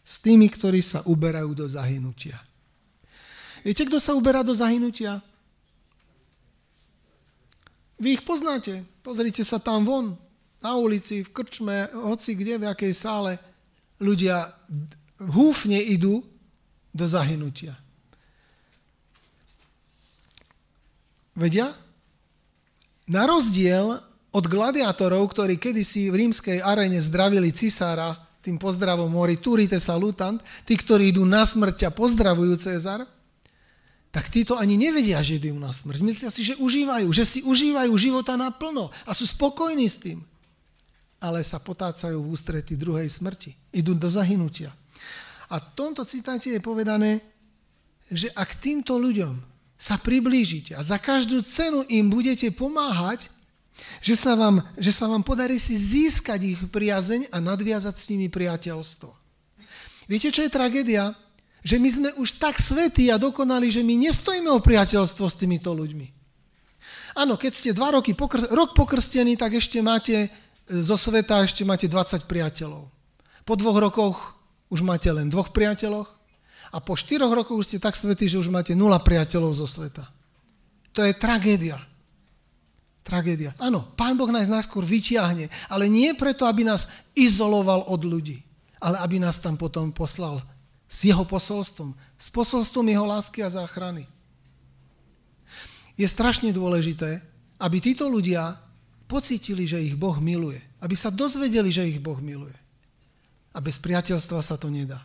s 0.02 0.14
tými, 0.20 0.50
ktorí 0.50 0.82
sa 0.82 1.06
uberajú 1.06 1.54
do 1.54 1.66
zahynutia. 1.70 2.42
Viete, 3.62 3.86
kto 3.86 4.02
sa 4.02 4.18
uberá 4.18 4.42
do 4.42 4.54
zahynutia? 4.54 5.22
Vy 8.02 8.20
ich 8.20 8.24
poznáte. 8.26 8.84
Pozrite 9.06 9.46
sa 9.46 9.62
tam 9.62 9.86
von, 9.86 10.06
na 10.60 10.76
ulici, 10.76 11.22
v 11.22 11.30
krčme, 11.30 11.94
hoci 11.94 12.34
kde, 12.34 12.58
v 12.58 12.70
akej 12.70 12.94
sále. 12.94 13.38
Ľudia 14.00 14.52
húfne 15.24 15.80
idú 15.80 16.24
do 16.92 17.06
zahynutia. 17.08 17.76
Vedia? 21.36 21.72
Na 23.06 23.28
rozdiel 23.28 24.00
od 24.32 24.46
gladiátorov, 24.48 25.32
ktorí 25.32 25.60
kedysi 25.60 26.12
v 26.12 26.28
rímskej 26.28 26.60
arene 26.64 27.00
zdravili 27.00 27.52
cisára 27.56 28.16
tým 28.46 28.62
pozdravom 28.62 29.10
mori 29.10 29.42
turite 29.42 29.82
salutant, 29.82 30.38
tí, 30.64 30.78
ktorí 30.78 31.10
idú 31.10 31.26
na 31.26 31.42
smrť 31.44 31.90
a 31.90 31.92
pozdravujú 31.92 32.54
Cezar, 32.62 33.04
tak 34.14 34.32
títo 34.32 34.56
ani 34.56 34.80
nevedia, 34.80 35.20
že 35.20 35.42
idú 35.42 35.58
na 35.60 35.74
smrť. 35.76 36.00
Myslia 36.06 36.30
si, 36.32 36.46
že 36.46 36.56
užívajú, 36.56 37.10
že 37.12 37.26
si 37.28 37.40
užívajú 37.44 37.92
života 38.00 38.40
naplno 38.40 38.94
a 39.04 39.12
sú 39.12 39.28
spokojní 39.28 39.90
s 39.90 40.00
tým. 40.00 40.24
Ale 41.26 41.42
sa 41.42 41.58
potácajú 41.58 42.22
v 42.22 42.30
ústrety 42.30 42.78
druhej 42.78 43.10
smrti. 43.10 43.58
Idú 43.74 43.98
do 43.98 44.06
zahynutia. 44.14 44.70
A 45.50 45.58
v 45.58 45.66
tomto 45.74 46.06
citáte 46.06 46.54
je 46.54 46.62
povedané, 46.62 47.26
že 48.14 48.30
ak 48.38 48.62
týmto 48.62 49.02
ľuďom 49.02 49.42
sa 49.74 49.98
priblížite 49.98 50.78
a 50.78 50.86
za 50.86 51.02
každú 51.02 51.42
cenu 51.42 51.82
im 51.90 52.14
budete 52.14 52.54
pomáhať, 52.54 53.34
že 54.00 54.16
sa 54.16 54.38
vám, 54.38 54.64
že 54.80 54.94
sa 54.94 55.10
vám 55.10 55.26
podarí 55.26 55.60
si 55.60 55.76
získať 55.76 56.40
ich 56.46 56.62
priazeň 56.70 57.28
a 57.34 57.44
nadviazať 57.44 57.96
s 57.98 58.08
nimi 58.14 58.32
priateľstvo. 58.32 59.10
Viete, 60.06 60.30
čo 60.32 60.46
je 60.46 60.54
tragédia? 60.54 61.12
Že 61.66 61.76
my 61.82 61.90
sme 61.90 62.10
už 62.22 62.38
tak 62.38 62.62
svetí 62.62 63.10
a 63.10 63.18
dokonali, 63.18 63.74
že 63.74 63.82
my 63.82 63.98
nestojíme 64.06 64.54
o 64.54 64.62
priateľstvo 64.62 65.26
s 65.26 65.36
týmito 65.36 65.74
ľuďmi. 65.74 66.08
Áno, 67.18 67.40
keď 67.40 67.52
ste 67.52 67.72
dva 67.74 67.96
roky 67.96 68.14
pokr- 68.14 68.48
rok 68.54 68.78
pokrstení, 68.78 69.34
tak 69.34 69.58
ešte 69.58 69.82
máte 69.82 70.30
zo 70.66 70.98
sveta 70.98 71.46
ešte 71.46 71.62
máte 71.62 71.86
20 71.86 72.26
priateľov. 72.26 72.90
Po 73.46 73.54
dvoch 73.54 73.78
rokoch 73.78 74.18
už 74.74 74.82
máte 74.82 75.10
len 75.14 75.30
dvoch 75.30 75.54
priateľoch 75.54 76.10
a 76.74 76.78
po 76.82 76.98
štyroch 76.98 77.30
rokoch 77.30 77.62
už 77.62 77.68
ste 77.70 77.80
tak 77.80 77.94
svetí, 77.94 78.26
že 78.26 78.42
už 78.42 78.50
máte 78.50 78.74
nula 78.74 78.98
priateľov 78.98 79.54
zo 79.54 79.68
sveta. 79.70 80.10
To 80.98 81.06
je 81.06 81.14
tragédia. 81.14 81.78
Tragédia. 83.06 83.54
Áno, 83.62 83.86
Pán 83.94 84.18
Boh 84.18 84.32
nás 84.34 84.50
najskôr 84.50 84.82
vyťahne, 84.82 85.54
ale 85.70 85.86
nie 85.86 86.18
preto, 86.18 86.50
aby 86.50 86.66
nás 86.66 86.90
izoloval 87.14 87.86
od 87.86 88.02
ľudí, 88.02 88.42
ale 88.82 88.98
aby 89.06 89.22
nás 89.22 89.38
tam 89.38 89.54
potom 89.54 89.94
poslal 89.94 90.42
s 90.90 91.06
jeho 91.06 91.22
posolstvom, 91.22 91.94
s 92.18 92.28
posolstvom 92.34 92.86
jeho 92.90 93.06
lásky 93.06 93.46
a 93.46 93.54
záchrany. 93.54 94.10
Je 95.94 96.08
strašne 96.10 96.50
dôležité, 96.50 97.22
aby 97.62 97.78
títo 97.78 98.10
ľudia 98.10 98.58
pocítili, 99.06 99.66
že 99.66 99.82
ich 99.82 99.98
Boh 99.98 100.18
miluje. 100.18 100.62
Aby 100.82 100.94
sa 100.98 101.10
dozvedeli, 101.10 101.70
že 101.72 101.86
ich 101.86 102.02
Boh 102.02 102.18
miluje. 102.20 102.54
A 103.56 103.64
bez 103.64 103.80
priateľstva 103.80 104.42
sa 104.44 104.60
to 104.60 104.68
nedá. 104.68 105.00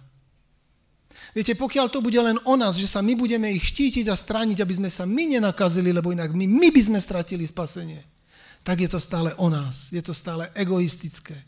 Viete, 1.30 1.54
pokiaľ 1.54 1.87
to 1.92 2.02
bude 2.02 2.19
len 2.19 2.38
o 2.42 2.54
nás, 2.59 2.75
že 2.75 2.90
sa 2.90 2.99
my 2.99 3.14
budeme 3.14 3.47
ich 3.54 3.71
štítiť 3.71 4.11
a 4.11 4.19
strániť, 4.19 4.59
aby 4.59 4.75
sme 4.75 4.90
sa 4.90 5.07
my 5.07 5.38
nenakazili, 5.38 5.95
lebo 5.95 6.11
inak 6.11 6.34
my, 6.34 6.47
my 6.49 6.69
by 6.75 6.82
sme 6.82 6.99
stratili 6.99 7.47
spasenie, 7.47 8.02
tak 8.67 8.82
je 8.82 8.91
to 8.91 8.99
stále 8.99 9.30
o 9.39 9.47
nás. 9.47 9.95
Je 9.95 10.02
to 10.02 10.10
stále 10.10 10.50
egoistické, 10.58 11.39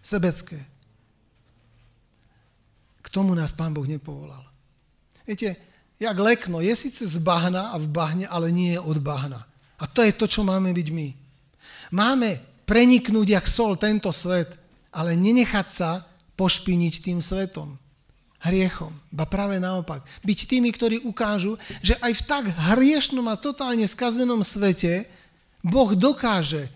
sebecké. 0.00 0.56
K 3.04 3.08
tomu 3.12 3.36
nás 3.36 3.52
Pán 3.52 3.76
Boh 3.76 3.84
nepovolal. 3.84 4.40
Viete, 5.28 5.56
jak 6.00 6.16
lekno, 6.16 6.64
je 6.64 6.72
síce 6.72 7.04
z 7.04 7.16
bahna 7.20 7.70
a 7.70 7.76
v 7.76 7.88
bahne, 7.92 8.24
ale 8.24 8.48
nie 8.48 8.72
je 8.72 8.80
od 8.80 8.98
bahna. 9.04 9.44
A 9.80 9.84
to 9.84 10.00
je 10.00 10.12
to, 10.16 10.24
čo 10.28 10.44
máme 10.44 10.72
byť 10.72 10.88
my. 10.92 11.08
Máme 11.90 12.38
preniknúť 12.66 13.34
jak 13.34 13.46
sol 13.50 13.74
tento 13.74 14.14
svet, 14.14 14.54
ale 14.94 15.18
nenechať 15.18 15.66
sa 15.66 15.90
pošpiniť 16.38 16.94
tým 17.02 17.18
svetom 17.18 17.78
hriechom. 18.40 18.94
Ba 19.12 19.28
práve 19.28 19.60
naopak. 19.60 20.00
Byť 20.24 20.38
tými, 20.48 20.72
ktorí 20.72 21.04
ukážu, 21.04 21.60
že 21.84 21.98
aj 22.00 22.12
v 22.16 22.26
tak 22.26 22.44
hriešnom 22.48 23.26
a 23.28 23.36
totálne 23.36 23.84
skazenom 23.84 24.40
svete 24.40 25.04
Boh 25.60 25.92
dokáže 25.92 26.72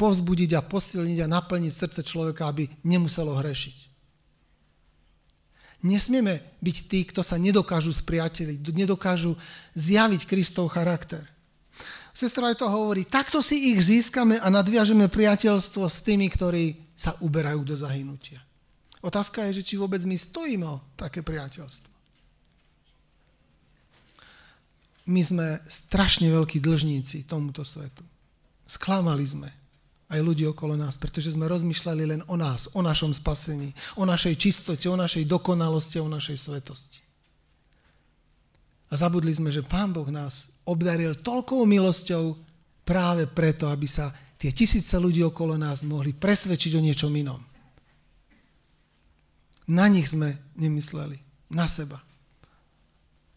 povzbudiť 0.00 0.56
a 0.56 0.64
posilniť 0.64 1.18
a 1.26 1.32
naplniť 1.36 1.72
srdce 1.74 2.00
človeka, 2.06 2.48
aby 2.48 2.70
nemuselo 2.80 3.36
hrešiť. 3.36 3.90
Nesmieme 5.84 6.42
byť 6.58 6.76
tí, 6.90 7.06
kto 7.06 7.22
sa 7.22 7.38
nedokážu 7.38 7.94
spriateliť, 7.94 8.58
nedokážu 8.74 9.38
zjaviť 9.78 10.26
Kristov 10.26 10.74
charakter. 10.74 11.22
Sestra 12.18 12.50
aj 12.50 12.58
to 12.58 12.66
hovorí, 12.66 13.06
takto 13.06 13.38
si 13.38 13.70
ich 13.70 13.78
získame 13.78 14.42
a 14.42 14.50
nadviažeme 14.50 15.06
priateľstvo 15.06 15.86
s 15.86 16.02
tými, 16.02 16.26
ktorí 16.26 16.74
sa 16.98 17.14
uberajú 17.22 17.62
do 17.62 17.78
zahynutia. 17.78 18.42
Otázka 18.98 19.46
je, 19.46 19.62
že 19.62 19.66
či 19.70 19.74
vôbec 19.78 20.02
my 20.02 20.18
stojíme 20.18 20.66
o 20.66 20.82
také 20.98 21.22
priateľstvo. 21.22 21.94
My 25.06 25.22
sme 25.22 25.62
strašne 25.70 26.26
veľkí 26.34 26.58
dlžníci 26.58 27.22
tomuto 27.22 27.62
svetu. 27.62 28.02
Sklamali 28.66 29.22
sme 29.22 29.54
aj 30.10 30.18
ľudí 30.18 30.42
okolo 30.42 30.74
nás, 30.74 30.98
pretože 30.98 31.38
sme 31.38 31.46
rozmýšľali 31.46 32.02
len 32.18 32.20
o 32.26 32.34
nás, 32.34 32.66
o 32.74 32.82
našom 32.82 33.14
spasení, 33.14 33.70
o 33.94 34.02
našej 34.02 34.34
čistote, 34.34 34.90
o 34.90 34.98
našej 34.98 35.22
dokonalosti, 35.22 36.02
o 36.02 36.10
našej 36.10 36.34
svetosti. 36.34 37.07
A 38.88 38.94
zabudli 38.96 39.32
sme, 39.36 39.52
že 39.52 39.64
Pán 39.64 39.92
Boh 39.92 40.08
nás 40.08 40.48
obdaril 40.64 41.12
toľkou 41.20 41.64
milosťou 41.68 42.36
práve 42.88 43.28
preto, 43.28 43.68
aby 43.68 43.84
sa 43.84 44.08
tie 44.40 44.48
tisíce 44.48 44.96
ľudí 44.96 45.20
okolo 45.20 45.60
nás 45.60 45.84
mohli 45.84 46.16
presvedčiť 46.16 46.72
o 46.76 46.84
niečom 46.84 47.12
inom. 47.12 47.40
Na 49.68 49.84
nich 49.92 50.08
sme 50.08 50.40
nemysleli, 50.56 51.20
na 51.52 51.68
seba. 51.68 52.00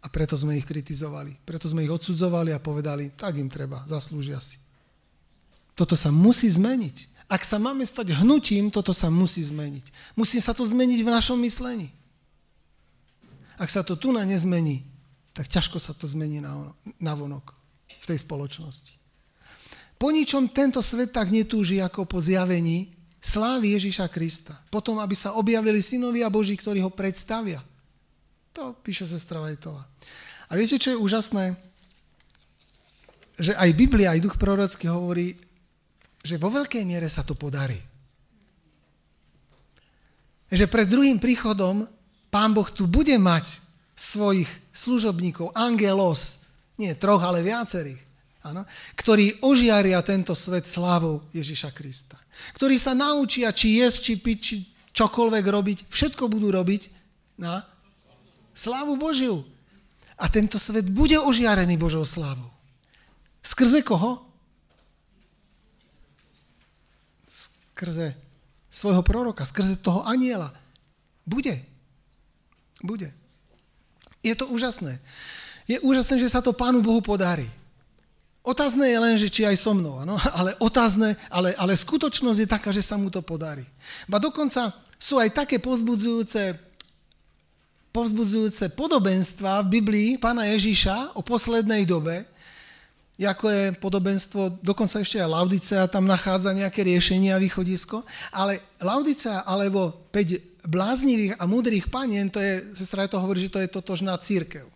A 0.02 0.08
preto 0.08 0.40
sme 0.40 0.56
ich 0.56 0.64
kritizovali. 0.64 1.36
Preto 1.44 1.68
sme 1.68 1.84
ich 1.84 1.92
odsudzovali 1.92 2.56
a 2.56 2.64
povedali, 2.64 3.12
tak 3.14 3.36
im 3.36 3.52
treba, 3.52 3.84
zaslúžia 3.84 4.40
si. 4.40 4.56
Toto 5.76 6.00
sa 6.00 6.08
musí 6.10 6.48
zmeniť. 6.48 7.28
Ak 7.32 7.44
sa 7.44 7.60
máme 7.60 7.84
stať 7.84 8.16
hnutím, 8.16 8.72
toto 8.72 8.92
sa 8.92 9.12
musí 9.12 9.44
zmeniť. 9.44 10.16
Musí 10.16 10.40
sa 10.40 10.56
to 10.56 10.64
zmeniť 10.64 11.00
v 11.04 11.14
našom 11.16 11.40
myslení. 11.44 11.92
Ak 13.56 13.72
sa 13.72 13.84
to 13.84 14.00
tu 14.00 14.12
na 14.12 14.24
nezmení, 14.28 14.84
tak 15.32 15.48
ťažko 15.48 15.80
sa 15.80 15.96
to 15.96 16.08
zmení 16.08 16.44
na, 16.44 16.72
na 17.00 17.14
vonok 17.16 17.56
v 17.88 18.06
tej 18.06 18.20
spoločnosti. 18.20 19.00
Po 19.96 20.10
ničom 20.10 20.50
tento 20.50 20.82
svet 20.82 21.14
tak 21.14 21.30
netúži 21.30 21.78
ako 21.78 22.10
po 22.10 22.18
zjavení 22.18 22.90
slávy 23.22 23.78
Ježíša 23.78 24.10
Krista. 24.10 24.58
Potom, 24.74 24.98
aby 24.98 25.14
sa 25.14 25.38
objavili 25.38 25.80
synovia 25.80 26.26
Boží, 26.34 26.58
ktorí 26.58 26.82
ho 26.82 26.90
predstavia. 26.90 27.62
To 28.58 28.74
píše 28.74 29.06
sestra 29.06 29.38
Vajtová. 29.38 29.86
A 30.50 30.58
viete, 30.58 30.82
čo 30.82 30.92
je 30.92 31.00
úžasné? 31.00 31.56
Že 33.40 33.56
aj 33.56 33.70
Biblia, 33.78 34.12
aj 34.12 34.26
duch 34.26 34.36
prorocký 34.36 34.90
hovorí, 34.92 35.38
že 36.26 36.42
vo 36.42 36.50
veľkej 36.50 36.84
miere 36.84 37.08
sa 37.08 37.22
to 37.24 37.38
podarí. 37.38 37.78
Že 40.52 40.68
pred 40.68 40.90
druhým 40.90 41.22
príchodom 41.22 41.88
Pán 42.28 42.52
Boh 42.52 42.68
tu 42.68 42.90
bude 42.90 43.16
mať 43.16 43.71
svojich 44.02 44.50
služobníkov, 44.74 45.54
angelos, 45.54 46.42
nie 46.82 46.90
troch, 46.98 47.22
ale 47.22 47.46
viacerých 47.46 48.12
Áno? 48.42 48.66
ktorí 48.98 49.38
ožiaria 49.46 50.02
tento 50.02 50.34
svet 50.34 50.66
slávou 50.66 51.22
Ježiša 51.30 51.70
Krista. 51.78 52.18
Ktorí 52.58 52.82
sa 52.82 52.98
naučia, 52.98 53.54
či 53.54 53.78
jesť, 53.78 53.98
či 54.02 54.14
piť, 54.18 54.38
či 54.42 54.56
čokoľvek 54.98 55.46
robiť, 55.46 55.78
všetko 55.86 56.26
budú 56.26 56.50
robiť 56.50 56.90
na 57.38 57.62
slávu 58.58 58.98
Božiu. 58.98 59.46
A 60.18 60.26
tento 60.26 60.58
svet 60.58 60.90
bude 60.90 61.18
ožiarený 61.22 61.78
Božou 61.78 62.02
slávou. 62.02 62.50
Skrze 63.46 63.86
koho? 63.86 64.26
Skrze 67.30 68.18
svojho 68.74 69.06
proroka, 69.06 69.46
skrze 69.46 69.78
toho 69.78 70.02
aniela. 70.06 70.50
Bude. 71.30 71.62
Bude. 72.82 73.14
Je 74.22 74.34
to 74.38 74.50
úžasné. 74.50 75.02
Je 75.66 75.78
úžasné, 75.82 76.22
že 76.22 76.30
sa 76.30 76.42
to 76.42 76.54
Pánu 76.54 76.82
Bohu 76.82 77.02
podarí. 77.02 77.50
Otázne 78.42 78.90
je 78.90 78.98
len, 78.98 79.16
že 79.22 79.30
či 79.30 79.46
aj 79.46 79.58
so 79.58 79.78
mnou, 79.78 80.02
ano? 80.02 80.18
ale 80.38 80.58
otázne, 80.58 81.14
ale, 81.30 81.54
ale 81.58 81.78
skutočnosť 81.78 82.40
je 82.42 82.50
taká, 82.50 82.70
že 82.74 82.82
sa 82.82 82.98
mu 82.98 83.14
to 83.14 83.22
podarí. 83.22 83.66
Ba 84.10 84.18
dokonca 84.18 84.74
sú 84.98 85.22
aj 85.22 85.34
také 85.46 85.62
povzbudzujúce, 85.62 86.58
povzbudzujúce 87.94 88.74
podobenstva 88.74 89.66
v 89.66 89.82
Biblii 89.82 90.10
pána 90.18 90.50
Ježíša 90.50 91.18
o 91.18 91.22
poslednej 91.22 91.86
dobe, 91.86 92.26
ako 93.22 93.46
je 93.54 93.64
podobenstvo, 93.78 94.66
dokonca 94.66 94.98
ešte 94.98 95.22
aj 95.22 95.30
Laudicea 95.30 95.86
tam 95.86 96.10
nachádza 96.10 96.58
nejaké 96.58 96.82
riešenie 96.82 97.30
a 97.30 97.38
východisko, 97.38 98.02
ale 98.34 98.58
Laudicea 98.82 99.46
alebo 99.46 100.10
5 100.10 100.51
bláznivých 100.66 101.42
a 101.42 101.44
múdrych 101.50 101.90
panien, 101.90 102.30
to 102.30 102.38
je, 102.38 102.76
sestra 102.78 103.10
to 103.10 103.18
hovorí, 103.18 103.42
že 103.46 103.54
to 103.54 103.60
je 103.62 103.70
totožná 103.70 104.18
církev. 104.18 104.70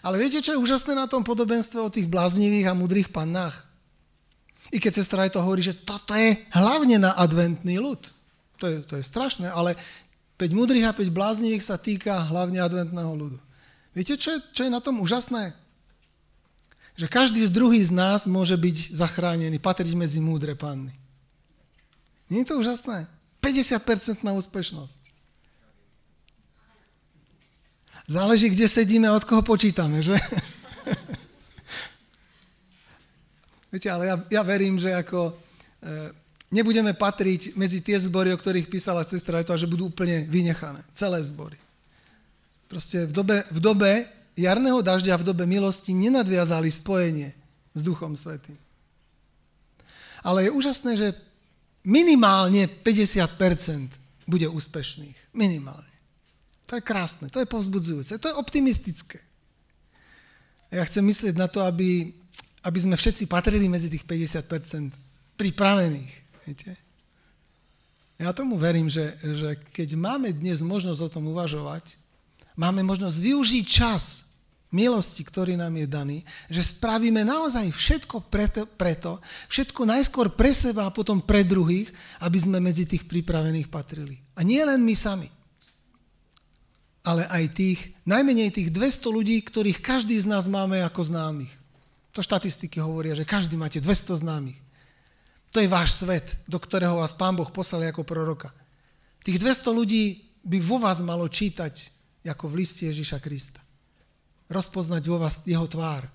Ale 0.00 0.16
viete, 0.16 0.40
čo 0.40 0.56
je 0.56 0.62
úžasné 0.62 0.96
na 0.96 1.04
tom 1.04 1.20
podobenstve 1.20 1.78
o 1.78 1.92
tých 1.92 2.08
bláznivých 2.08 2.72
a 2.72 2.78
mudrých 2.78 3.12
pannách? 3.12 3.68
I 4.70 4.78
keď 4.78 5.02
sestra 5.02 5.26
to 5.28 5.42
hovorí, 5.42 5.60
že 5.60 5.76
toto 5.76 6.14
je 6.14 6.38
hlavne 6.54 7.02
na 7.02 7.12
adventný 7.18 7.76
ľud. 7.82 8.00
To 8.62 8.64
je, 8.70 8.76
to 8.86 8.94
je 8.96 9.04
strašné, 9.04 9.50
ale 9.50 9.74
5 10.38 10.56
mudrých 10.56 10.88
a 10.88 10.96
5 10.96 11.10
bláznivých 11.10 11.64
sa 11.66 11.76
týka 11.76 12.16
hlavne 12.30 12.62
adventného 12.62 13.12
ľudu. 13.12 13.38
Viete, 13.92 14.14
čo 14.16 14.38
je, 14.38 14.38
čo 14.54 14.62
je 14.64 14.70
na 14.72 14.80
tom 14.80 15.02
úžasné? 15.02 15.52
Že 16.94 17.06
každý 17.10 17.40
z 17.44 17.52
druhý 17.52 17.82
z 17.82 17.92
nás 17.92 18.24
môže 18.30 18.54
byť 18.54 18.94
zachránený, 18.94 19.58
patriť 19.58 19.92
medzi 19.98 20.22
múdre 20.22 20.54
panny. 20.54 20.94
Nie 22.30 22.46
je 22.46 22.54
to 22.54 22.62
úžasné? 22.62 23.10
50% 23.40 24.22
na 24.22 24.36
úspešnosť. 24.36 25.10
Záleží, 28.10 28.50
kde 28.50 28.66
sedíme 28.66 29.06
a 29.06 29.14
od 29.14 29.24
koho 29.24 29.42
počítame, 29.42 30.02
že? 30.02 30.18
Viete, 33.70 33.86
ale 33.86 34.10
ja, 34.10 34.16
ja 34.40 34.42
verím, 34.42 34.74
že 34.82 34.90
ako 34.90 35.30
e, 35.30 35.34
nebudeme 36.50 36.90
patriť 36.90 37.54
medzi 37.54 37.78
tie 37.78 37.94
zbory, 38.02 38.34
o 38.34 38.40
ktorých 38.40 38.66
písala 38.66 39.06
sestra, 39.06 39.46
to, 39.46 39.54
že 39.54 39.70
budú 39.70 39.94
úplne 39.94 40.26
vynechané. 40.26 40.82
Celé 40.90 41.22
zbory. 41.22 41.54
Proste 42.66 43.06
v 43.06 43.12
dobe, 43.14 43.46
v 43.46 43.58
dobe 43.62 43.90
jarného 44.34 44.82
dažďa, 44.82 45.22
v 45.22 45.28
dobe 45.30 45.46
milosti 45.46 45.94
nenadviazali 45.94 46.66
spojenie 46.66 47.30
s 47.74 47.80
Duchom 47.86 48.18
Svetým. 48.18 48.58
Ale 50.26 50.46
je 50.46 50.50
úžasné, 50.50 50.98
že 50.98 51.08
minimálne 51.84 52.68
50% 52.68 54.26
bude 54.28 54.46
úspešných. 54.46 55.34
Minimálne. 55.34 55.90
To 56.70 56.78
je 56.78 56.86
krásne, 56.86 57.26
to 57.26 57.42
je 57.42 57.50
povzbudzujúce, 57.50 58.14
to 58.22 58.30
je 58.30 58.38
optimistické. 58.38 59.18
Ja 60.70 60.86
chcem 60.86 61.02
myslieť 61.02 61.34
na 61.34 61.50
to, 61.50 61.66
aby, 61.66 62.14
aby 62.62 62.78
sme 62.78 62.94
všetci 62.94 63.26
patrili 63.26 63.66
medzi 63.66 63.90
tých 63.90 64.06
50% 64.06 64.94
pripravených. 65.34 66.14
Viete? 66.46 66.78
Ja 68.22 68.30
tomu 68.30 68.54
verím, 68.54 68.86
že, 68.86 69.18
že 69.18 69.58
keď 69.74 69.98
máme 69.98 70.30
dnes 70.30 70.62
možnosť 70.62 71.00
o 71.02 71.12
tom 71.18 71.34
uvažovať, 71.34 71.98
máme 72.54 72.86
možnosť 72.86 73.18
využiť 73.18 73.64
čas 73.66 74.29
milosti, 74.70 75.26
ktorý 75.26 75.58
nám 75.58 75.74
je 75.76 75.86
daný, 75.86 76.18
že 76.46 76.62
spravíme 76.62 77.26
naozaj 77.26 77.70
všetko 77.74 78.30
preto, 78.30 78.66
preto, 78.78 79.18
všetko 79.50 79.82
najskôr 79.86 80.30
pre 80.34 80.54
seba 80.54 80.86
a 80.86 80.94
potom 80.94 81.22
pre 81.22 81.42
druhých, 81.42 81.90
aby 82.22 82.38
sme 82.38 82.62
medzi 82.62 82.86
tých 82.86 83.06
pripravených 83.10 83.68
patrili. 83.68 84.22
A 84.38 84.46
nie 84.46 84.62
len 84.62 84.82
my 84.82 84.94
sami 84.94 85.30
ale 87.00 87.24
aj 87.32 87.44
tých, 87.56 87.80
najmenej 88.04 88.52
tých 88.52 88.68
200 88.68 89.08
ľudí, 89.08 89.40
ktorých 89.40 89.80
každý 89.80 90.20
z 90.20 90.28
nás 90.28 90.44
máme 90.44 90.84
ako 90.84 91.00
známych. 91.00 91.52
To 92.12 92.20
štatistiky 92.20 92.82
hovoria, 92.82 93.16
že 93.16 93.24
každý 93.24 93.56
máte 93.56 93.80
200 93.80 94.20
známych. 94.20 94.58
To 95.50 95.58
je 95.58 95.68
váš 95.70 95.98
svet, 95.98 96.38
do 96.46 96.60
ktorého 96.60 97.00
vás 97.00 97.16
Pán 97.16 97.34
Boh 97.34 97.48
poslal 97.48 97.88
ako 97.88 98.04
proroka. 98.04 98.52
Tých 99.24 99.40
200 99.40 99.72
ľudí 99.72 100.28
by 100.44 100.58
vo 100.60 100.76
vás 100.78 101.00
malo 101.02 101.26
čítať 101.26 101.92
ako 102.22 102.52
v 102.52 102.62
liste 102.62 102.84
Ježiša 102.84 103.18
Krista. 103.18 103.60
Rozpoznať 104.50 105.02
vo 105.06 105.22
vás 105.22 105.40
jeho 105.46 105.64
tvár 105.70 106.10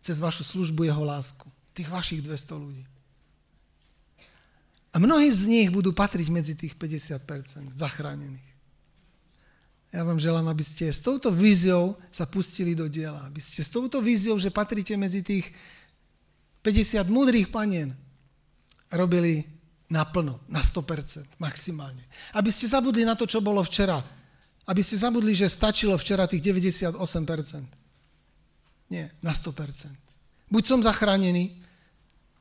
cez 0.00 0.16
vašu 0.18 0.42
službu, 0.42 0.88
jeho 0.88 1.04
lásku. 1.04 1.44
Tých 1.76 1.92
vašich 1.92 2.24
200 2.24 2.56
ľudí. 2.56 2.84
A 4.90 4.96
mnohí 4.96 5.28
z 5.28 5.44
nich 5.44 5.68
budú 5.68 5.92
patriť 5.92 6.32
medzi 6.32 6.56
tých 6.56 6.72
50% 6.72 7.76
zachránených. 7.76 8.48
Ja 9.92 10.08
vám 10.08 10.16
želám, 10.16 10.48
aby 10.48 10.64
ste 10.64 10.88
s 10.88 11.04
touto 11.04 11.28
víziou 11.28 12.00
sa 12.08 12.24
pustili 12.24 12.72
do 12.72 12.88
diela. 12.88 13.20
Aby 13.28 13.44
ste 13.44 13.60
s 13.60 13.68
touto 13.68 14.00
víziou, 14.00 14.40
že 14.40 14.48
patríte 14.48 14.96
medzi 14.96 15.20
tých 15.20 15.52
50 16.64 17.06
múdrych 17.12 17.52
panien, 17.52 17.92
robili 18.88 19.44
naplno, 19.86 20.40
na 20.50 20.64
100%, 20.64 21.38
maximálne. 21.38 22.02
Aby 22.34 22.50
ste 22.50 22.66
zabudli 22.66 23.06
na 23.06 23.14
to, 23.14 23.28
čo 23.28 23.44
bolo 23.44 23.62
včera. 23.62 24.02
Aby 24.66 24.82
ste 24.82 24.98
zabudli, 24.98 25.30
že 25.34 25.46
stačilo 25.46 25.94
včera 25.94 26.26
tých 26.26 26.42
98%. 26.42 26.94
Nie, 28.90 29.10
na 29.22 29.30
100%. 29.34 29.94
Buď 30.50 30.62
som 30.66 30.80
zachránený, 30.82 31.58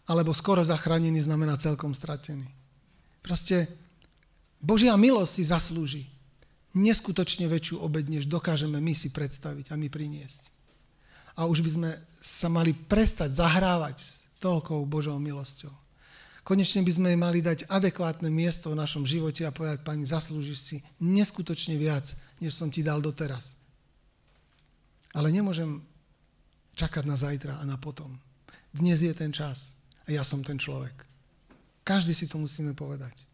alebo 0.05 0.33
skoro 0.33 0.61
zachránený 0.61 1.25
znamená 1.25 1.57
celkom 1.57 1.93
stratený. 1.93 2.45
Proste 3.25 3.65
Božia 4.61 4.93
milosť 4.97 5.31
si 5.33 5.43
zaslúži 5.45 6.03
neskutočne 6.75 7.47
väčšiu 7.47 7.81
obed, 7.81 8.05
než 8.05 8.27
dokážeme 8.27 8.77
my 8.77 8.93
si 8.93 9.09
predstaviť 9.09 9.71
a 9.71 9.79
my 9.79 9.87
priniesť. 9.89 10.51
A 11.39 11.47
už 11.49 11.63
by 11.63 11.71
sme 11.71 11.89
sa 12.19 12.51
mali 12.51 12.75
prestať 12.75 13.37
zahrávať 13.37 13.97
s 14.01 14.27
toľkou 14.43 14.83
Božou 14.85 15.17
milosťou. 15.17 15.84
Konečne 16.45 16.85
by 16.85 16.91
sme 16.93 17.07
jej 17.09 17.19
mali 17.19 17.41
dať 17.41 17.65
adekvátne 17.73 18.29
miesto 18.29 18.69
v 18.69 18.77
našom 18.77 19.01
živote 19.01 19.41
a 19.49 19.55
povedať, 19.55 19.81
pani, 19.81 20.05
zaslúžiš 20.05 20.59
si 20.61 20.77
neskutočne 21.01 21.73
viac, 21.73 22.13
než 22.37 22.53
som 22.53 22.69
ti 22.69 22.85
dal 22.85 23.01
doteraz. 23.01 23.57
Ale 25.17 25.33
nemôžem 25.33 25.81
čakať 26.77 27.03
na 27.09 27.17
zajtra 27.17 27.57
a 27.57 27.63
na 27.65 27.81
potom. 27.81 28.13
Dnes 28.69 29.01
je 29.01 29.09
ten 29.17 29.33
čas 29.33 29.73
a 30.05 30.13
ja 30.13 30.21
som 30.21 30.45
ten 30.45 30.61
človek. 30.61 30.93
Každý 31.81 32.13
si 32.13 32.29
to 32.29 32.37
musíme 32.37 32.77
povedať. 32.77 33.25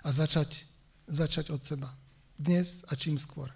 A 0.00 0.08
začať, 0.08 0.64
začať 1.04 1.52
od 1.52 1.60
seba 1.60 1.92
dnes 2.38 2.82
a 2.88 2.96
čím 2.96 3.20
skôr. 3.20 3.52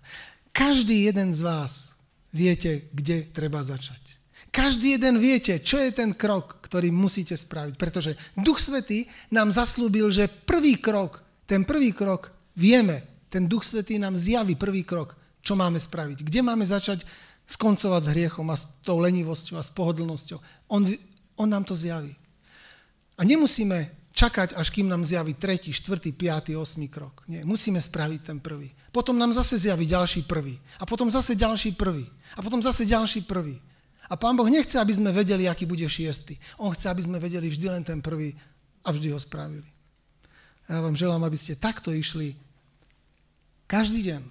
Každý 0.53 1.09
jeden 1.09 1.35
z 1.35 1.41
vás 1.43 1.97
viete, 2.35 2.91
kde 2.93 3.27
treba 3.31 3.63
začať. 3.63 4.18
Každý 4.59 4.99
jeden 4.99 5.23
viete, 5.23 5.63
čo 5.63 5.79
je 5.79 5.95
ten 5.95 6.11
krok, 6.11 6.59
ktorý 6.67 6.91
musíte 6.91 7.39
spraviť, 7.39 7.79
pretože 7.79 8.19
Duch 8.35 8.59
Svetý 8.59 9.07
nám 9.31 9.55
zaslúbil, 9.55 10.11
že 10.11 10.27
prvý 10.27 10.75
krok, 10.75 11.23
ten 11.47 11.63
prvý 11.63 11.95
krok 11.95 12.35
vieme, 12.59 13.07
ten 13.31 13.47
Duch 13.47 13.63
Svetý 13.63 14.03
nám 14.03 14.19
zjaví 14.19 14.59
prvý 14.59 14.83
krok, 14.83 15.15
čo 15.47 15.55
máme 15.55 15.79
spraviť, 15.79 16.27
kde 16.27 16.43
máme 16.43 16.67
začať 16.67 17.07
skoncovať 17.47 18.03
s 18.03 18.11
hriechom 18.11 18.51
a 18.51 18.59
s 18.59 18.67
tou 18.83 18.99
lenivosťou 18.99 19.57
a 19.57 19.63
s 19.63 19.71
pohodlnosťou. 19.71 20.43
On, 20.75 20.83
on 21.39 21.49
nám 21.49 21.63
to 21.63 21.79
zjaví. 21.79 22.19
A 23.15 23.23
nemusíme 23.23 23.95
čakať, 24.11 24.59
až 24.59 24.75
kým 24.75 24.91
nám 24.91 25.07
zjaví 25.07 25.39
tretí, 25.39 25.71
štvrtý, 25.71 26.11
piatý, 26.11 26.59
osmý 26.59 26.91
krok. 26.91 27.23
Nie, 27.31 27.47
musíme 27.47 27.79
spraviť 27.79 28.21
ten 28.27 28.39
prvý. 28.43 28.75
Potom 28.91 29.15
nám 29.15 29.31
zase 29.31 29.55
zjaví 29.55 29.87
ďalší 29.87 30.27
prvý. 30.27 30.59
A 30.83 30.85
potom 30.85 31.07
zase 31.07 31.39
ďalší 31.39 31.79
prvý. 31.79 32.11
A 32.35 32.43
potom 32.43 32.59
zase 32.59 32.83
ďalší 32.83 33.23
prvý. 33.23 33.63
A 34.09 34.17
Pán 34.17 34.35
Boh 34.37 34.49
nechce, 34.49 34.81
aby 34.81 34.93
sme 34.97 35.13
vedeli, 35.13 35.45
aký 35.45 35.69
bude 35.69 35.85
šiestý. 35.85 36.41
On 36.57 36.73
chce, 36.73 36.89
aby 36.89 37.05
sme 37.05 37.21
vedeli 37.21 37.53
vždy 37.53 37.67
len 37.69 37.85
ten 37.85 38.01
prvý 38.01 38.33
a 38.81 38.89
vždy 38.89 39.13
ho 39.13 39.21
spravili. 39.21 39.69
Ja 40.69 40.81
vám 40.81 40.97
želám, 40.97 41.25
aby 41.25 41.37
ste 41.37 41.57
takto 41.57 41.93
išli 41.93 42.37
každý 43.69 44.13
deň. 44.13 44.23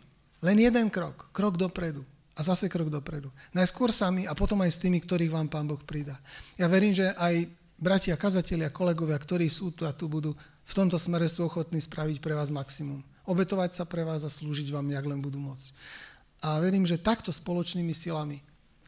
Len 0.42 0.58
jeden 0.58 0.90
krok. 0.90 1.30
Krok 1.34 1.58
dopredu. 1.58 2.06
A 2.38 2.46
zase 2.46 2.70
krok 2.70 2.94
dopredu. 2.94 3.34
Najskôr 3.54 3.90
sami 3.90 4.30
a 4.30 4.38
potom 4.38 4.62
aj 4.62 4.78
s 4.78 4.82
tými, 4.82 5.02
ktorých 5.02 5.34
vám 5.34 5.50
Pán 5.50 5.66
Boh 5.66 5.82
pridá. 5.82 6.18
Ja 6.58 6.70
verím, 6.70 6.94
že 6.94 7.14
aj 7.18 7.50
bratia, 7.78 8.18
kazatelia, 8.18 8.74
kolegovia, 8.74 9.18
ktorí 9.18 9.50
sú 9.50 9.74
tu 9.74 9.86
a 9.86 9.94
tu 9.94 10.10
budú, 10.10 10.34
v 10.68 10.74
tomto 10.74 10.98
smere 11.02 11.30
sú 11.30 11.46
ochotní 11.46 11.82
spraviť 11.82 12.18
pre 12.22 12.34
vás 12.38 12.54
maximum. 12.54 13.02
Obetovať 13.26 13.82
sa 13.82 13.86
pre 13.86 14.06
vás 14.06 14.22
a 14.26 14.30
slúžiť 14.30 14.70
vám, 14.74 14.90
jak 14.90 15.06
len 15.06 15.22
budú 15.22 15.42
môcť. 15.42 15.74
A 16.46 16.62
verím, 16.62 16.86
že 16.86 17.02
takto 17.02 17.34
spoločnými 17.34 17.94
silami 17.98 18.42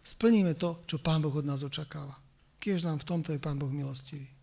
splníme 0.09 0.57
to, 0.57 0.81
čo 0.89 0.97
Pán 0.97 1.21
Boh 1.21 1.33
od 1.33 1.45
nás 1.45 1.61
očakáva. 1.61 2.17
Kiež 2.57 2.81
nám 2.81 2.97
v 2.97 3.07
tomto 3.07 3.29
je 3.29 3.39
Pán 3.39 3.61
Boh 3.61 3.69
milostivý. 3.69 4.38